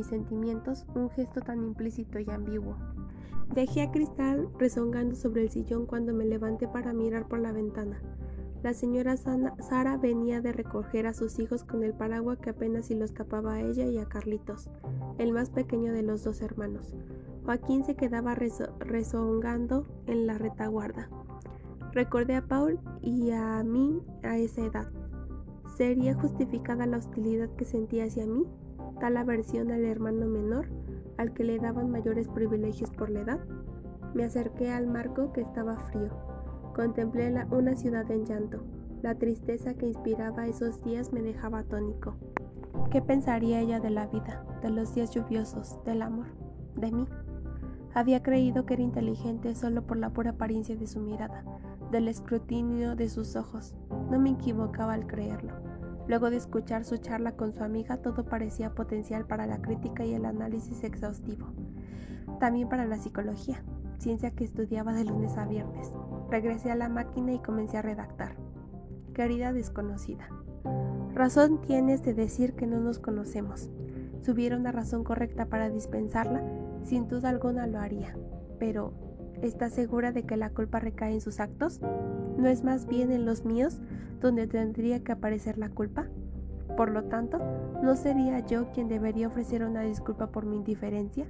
sentimientos, 0.07 0.87
un 0.95 1.11
gesto 1.11 1.43
tan 1.43 1.63
implícito 1.63 2.19
y 2.19 2.31
ambiguo. 2.31 2.79
Dejé 3.55 3.83
a 3.83 3.91
Cristal 3.91 4.49
rezongando 4.59 5.15
sobre 5.15 5.43
el 5.43 5.51
sillón 5.51 5.85
cuando 5.85 6.15
me 6.15 6.25
levanté 6.25 6.67
para 6.67 6.95
mirar 6.95 7.29
por 7.29 7.41
la 7.41 7.53
ventana. 7.53 8.01
La 8.63 8.73
señora 8.73 9.19
Sara 9.19 9.99
venía 9.99 10.41
de 10.41 10.53
recoger 10.53 11.07
a 11.07 11.13
sus 11.13 11.39
hijos 11.39 11.63
con 11.63 11.85
el 11.85 11.93
paraguas 11.93 12.39
que 12.39 12.51
apenas 12.51 12.87
si 12.87 12.95
los 12.95 13.13
tapaba 13.13 13.53
a 13.53 13.61
ella 13.61 13.85
y 13.85 13.99
a 13.99 14.07
Carlitos, 14.07 14.71
el 15.19 15.33
más 15.33 15.51
pequeño 15.51 15.93
de 15.93 16.03
los 16.03 16.25
dos 16.25 16.41
hermanos. 16.41 16.95
Joaquín 17.47 17.85
se 17.85 17.95
quedaba 17.95 18.35
rezongando 18.35 19.87
en 20.09 20.27
la 20.27 20.37
retaguarda. 20.37 21.09
Recordé 21.93 22.35
a 22.35 22.43
Paul 22.43 22.81
y 23.03 23.31
a 23.31 23.63
mí 23.63 24.03
a 24.25 24.37
esa 24.37 24.63
edad. 24.63 24.89
¿Sería 25.77 26.15
justificada 26.15 26.87
la 26.87 26.97
hostilidad 26.97 27.49
que 27.51 27.65
sentía 27.65 28.07
hacia 28.07 28.27
mí? 28.27 28.45
¿Tal 28.99 29.17
aversión 29.17 29.71
al 29.71 29.85
hermano 29.85 30.27
menor, 30.27 30.67
al 31.19 31.35
que 31.35 31.45
le 31.45 31.61
daban 31.61 31.89
mayores 31.89 32.27
privilegios 32.29 32.91
por 32.91 33.11
la 33.11 33.21
edad? 33.21 33.41
Me 34.13 34.25
acerqué 34.25 34.73
al 34.73 34.89
marco 34.89 35.33
que 35.33 35.43
estaba 35.43 35.77
frío. 35.77 36.11
Contemplé 36.75 37.33
una 37.53 37.77
ciudad 37.77 38.11
en 38.11 38.27
llanto. 38.27 38.65
La 39.03 39.15
tristeza 39.15 39.75
que 39.75 39.87
inspiraba 39.87 40.49
esos 40.49 40.83
días 40.83 41.13
me 41.13 41.23
dejaba 41.23 41.61
atónico. 41.61 42.17
¿Qué 42.91 43.01
pensaría 43.03 43.61
ella 43.61 43.79
de 43.79 43.91
la 43.91 44.09
vida, 44.09 44.45
de 44.63 44.71
los 44.71 44.97
días 44.97 45.13
lluviosos, 45.13 45.79
del 45.85 46.03
amor, 46.03 46.27
de 46.75 46.91
mí? 46.91 47.07
Había 47.97 48.23
creído 48.23 48.67
que 48.67 48.75
era 48.75 48.83
inteligente 48.83 49.55
solo 49.55 49.87
por 49.87 49.97
la 49.97 50.11
pura 50.11 50.33
apariencia 50.33 50.77
de 50.77 50.87
su 50.87 51.01
mirada, 51.01 51.45
del 51.91 52.09
escrutinio 52.09 52.95
de 52.95 53.09
sus 53.09 53.37
ojos. 53.37 53.75
No 54.11 54.21
me 54.21 54.33
equivocaba 54.33 54.93
al 54.93 55.07
creerlo. 55.07 55.55
Luego 56.07 56.29
de 56.29 56.37
escuchar 56.37 56.85
su 56.85 56.99
charla 56.99 57.37
con 57.37 57.55
su 57.55 57.65
amiga, 57.65 57.97
todo 58.03 58.27
parecía 58.27 58.75
potencial 58.75 59.27
para 59.27 59.47
la 59.47 59.63
crítica 59.63 60.05
y 60.05 60.13
el 60.13 60.27
análisis 60.27 60.85
exhaustivo. 60.85 61.47
También 62.39 62.69
para 62.69 62.85
la 62.85 62.99
psicología, 62.99 63.65
ciencia 63.97 64.31
que 64.33 64.45
estudiaba 64.45 64.93
de 64.93 65.07
lunes 65.07 65.39
a 65.39 65.47
viernes. 65.47 65.91
Regresé 66.31 66.71
a 66.71 66.77
la 66.77 66.91
máquina 66.91 67.33
y 67.33 67.39
comencé 67.39 67.79
a 67.79 67.83
redactar. 67.83 68.37
Querida 69.15 69.55
desconocida, 69.55 70.29
razón 71.15 71.63
tienes 71.63 72.03
de 72.03 72.13
decir 72.13 72.53
que 72.57 72.67
no 72.67 72.79
nos 72.79 72.99
conocemos. 72.99 73.71
Si 74.21 74.31
hubiera 74.31 74.59
una 74.59 74.71
razón 74.71 75.03
correcta 75.03 75.47
para 75.47 75.71
dispensarla, 75.71 76.43
sin 76.87 77.09
duda 77.09 77.29
alguna 77.29 77.66
lo 77.66 77.79
haría. 77.79 78.16
Pero, 78.59 78.92
¿estás 79.42 79.72
segura 79.72 80.12
de 80.12 80.22
que 80.22 80.37
la 80.37 80.51
culpa 80.51 80.81
recae 80.81 81.12
en 81.12 81.20
sus 81.20 81.40
actos? 81.40 81.81
¿No 82.38 82.46
es 82.49 82.64
más 82.64 82.87
bien 82.87 83.11
en 83.11 83.27
los 83.27 83.44
míos 83.44 83.81
donde 84.20 84.46
tendría 84.46 85.03
que 85.03 85.12
aparecer 85.12 85.59
la 85.59 85.68
culpa? 85.68 86.07
Por 86.77 86.90
lo 86.90 87.05
tanto, 87.05 87.38
¿no 87.83 87.96
sería 87.96 88.40
yo 88.40 88.70
quien 88.72 88.88
debería 88.88 89.29
ofrecer 89.29 89.64
una 89.64 89.83
disculpa 89.83 90.29
por 90.29 90.46
mi 90.46 90.57
indiferencia? 90.57 91.27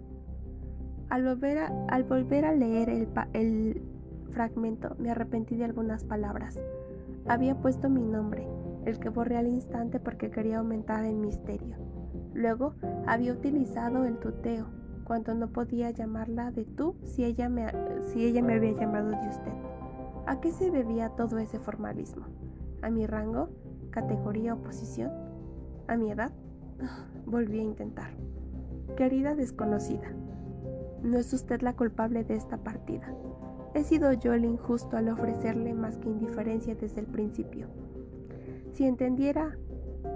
Al 1.08 1.24
volver 1.24 1.58
a, 1.58 1.72
al 1.88 2.04
volver 2.04 2.44
a 2.44 2.52
leer 2.52 2.90
el, 2.90 3.08
el 3.32 3.82
fragmento, 4.30 4.94
me 4.98 5.10
arrepentí 5.10 5.56
de 5.56 5.64
algunas 5.64 6.04
palabras. 6.04 6.58
Había 7.28 7.54
puesto 7.56 7.88
mi 7.88 8.02
nombre, 8.02 8.46
el 8.84 8.98
que 8.98 9.08
borré 9.08 9.36
al 9.36 9.48
instante 9.48 10.00
porque 10.00 10.30
quería 10.30 10.58
aumentar 10.58 11.04
el 11.04 11.16
misterio. 11.16 11.76
Luego 12.34 12.74
había 13.06 13.32
utilizado 13.32 14.04
el 14.04 14.18
tuteo, 14.18 14.66
cuando 15.06 15.34
no 15.34 15.48
podía 15.48 15.90
llamarla 15.90 16.50
de 16.50 16.64
tú 16.64 16.96
si 17.04 17.24
ella 17.24 17.48
me, 17.48 17.66
si 18.06 18.24
ella 18.24 18.42
me 18.42 18.54
había 18.54 18.72
llamado 18.72 19.10
de 19.10 19.28
usted. 19.28 19.52
¿A 20.26 20.40
qué 20.40 20.50
se 20.50 20.70
debía 20.70 21.10
todo 21.10 21.38
ese 21.38 21.60
formalismo? 21.60 22.26
¿A 22.82 22.90
mi 22.90 23.06
rango? 23.06 23.48
¿Categoría 23.90 24.54
o 24.54 24.62
posición? 24.62 25.12
¿A 25.86 25.96
mi 25.96 26.10
edad? 26.10 26.32
Volví 27.26 27.60
a 27.60 27.62
intentar. 27.62 28.10
Querida 28.96 29.34
desconocida, 29.34 30.10
no 31.02 31.18
es 31.18 31.32
usted 31.32 31.60
la 31.60 31.74
culpable 31.74 32.24
de 32.24 32.34
esta 32.34 32.58
partida. 32.58 33.14
He 33.74 33.84
sido 33.84 34.12
yo 34.12 34.32
el 34.32 34.44
injusto 34.44 34.96
al 34.96 35.08
ofrecerle 35.08 35.74
más 35.74 35.98
que 35.98 36.08
indiferencia 36.08 36.74
desde 36.74 37.00
el 37.00 37.06
principio. 37.06 37.68
Si 38.72 38.84
entendiera 38.84 39.56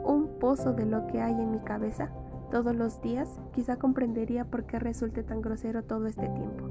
un 0.05 0.38
pozo 0.38 0.72
de 0.72 0.87
lo 0.87 1.07
que 1.07 1.20
hay 1.20 1.35
en 1.35 1.53
mi 1.53 1.61
cabeza 1.61 2.11
todos 2.51 2.75
los 2.75 3.01
días, 3.01 3.41
quizá 3.53 3.77
comprendería 3.77 4.45
por 4.45 4.65
qué 4.65 4.79
resulte 4.79 5.23
tan 5.23 5.41
grosero 5.41 5.85
todo 5.85 6.07
este 6.07 6.29
tiempo 6.29 6.69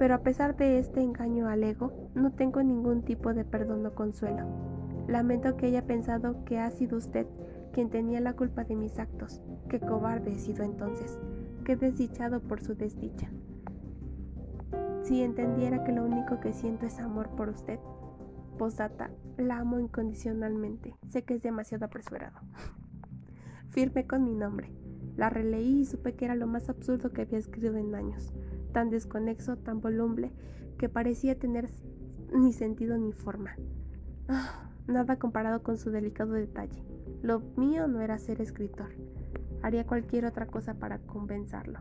pero 0.00 0.14
a 0.14 0.22
pesar 0.22 0.56
de 0.56 0.78
este 0.78 1.02
engaño 1.02 1.46
al 1.46 1.62
ego, 1.62 1.92
no 2.14 2.32
tengo 2.32 2.62
ningún 2.62 3.02
tipo 3.02 3.34
de 3.34 3.44
perdón 3.44 3.84
o 3.84 3.94
consuelo. 3.94 4.46
Lamento 5.06 5.58
que 5.58 5.66
haya 5.66 5.86
pensado 5.86 6.42
que 6.46 6.58
ha 6.58 6.70
sido 6.70 6.96
usted 6.96 7.26
quien 7.74 7.90
tenía 7.90 8.18
la 8.20 8.32
culpa 8.32 8.64
de 8.64 8.76
mis 8.76 8.98
actos. 8.98 9.42
Qué 9.68 9.78
cobarde 9.78 10.32
he 10.32 10.38
sido 10.38 10.64
entonces. 10.64 11.18
Qué 11.66 11.76
desdichado 11.76 12.40
por 12.40 12.62
su 12.62 12.74
desdicha. 12.74 13.28
Si 15.02 15.20
entendiera 15.20 15.84
que 15.84 15.92
lo 15.92 16.06
único 16.06 16.40
que 16.40 16.54
siento 16.54 16.86
es 16.86 16.98
amor 16.98 17.28
por 17.36 17.50
usted. 17.50 17.78
Posdata, 18.56 19.10
la 19.36 19.58
amo 19.58 19.80
incondicionalmente. 19.80 20.94
Sé 21.10 21.24
que 21.24 21.34
es 21.34 21.42
demasiado 21.42 21.84
apresurado. 21.84 22.40
Firme 23.68 24.06
con 24.06 24.24
mi 24.24 24.34
nombre. 24.34 24.79
La 25.16 25.30
releí 25.30 25.80
y 25.80 25.84
supe 25.84 26.14
que 26.14 26.24
era 26.24 26.34
lo 26.34 26.46
más 26.46 26.68
absurdo 26.68 27.12
que 27.12 27.22
había 27.22 27.38
escrito 27.38 27.76
en 27.76 27.94
años 27.94 28.32
tan 28.72 28.90
desconexo, 28.90 29.56
tan 29.56 29.80
voluble, 29.80 30.32
que 30.78 30.88
parecía 30.88 31.38
tener 31.38 31.70
ni 32.32 32.52
sentido 32.52 32.96
ni 32.96 33.12
forma. 33.12 33.56
Ah, 34.28 34.70
nada 34.86 35.18
comparado 35.18 35.62
con 35.62 35.76
su 35.76 35.90
delicado 35.90 36.32
detalle. 36.32 36.82
Lo 37.22 37.40
mío 37.56 37.88
no 37.88 38.00
era 38.00 38.18
ser 38.18 38.40
escritor. 38.40 38.90
Haría 39.62 39.86
cualquier 39.86 40.24
otra 40.24 40.46
cosa 40.46 40.74
para 40.74 40.98
compensarlo. 40.98 41.80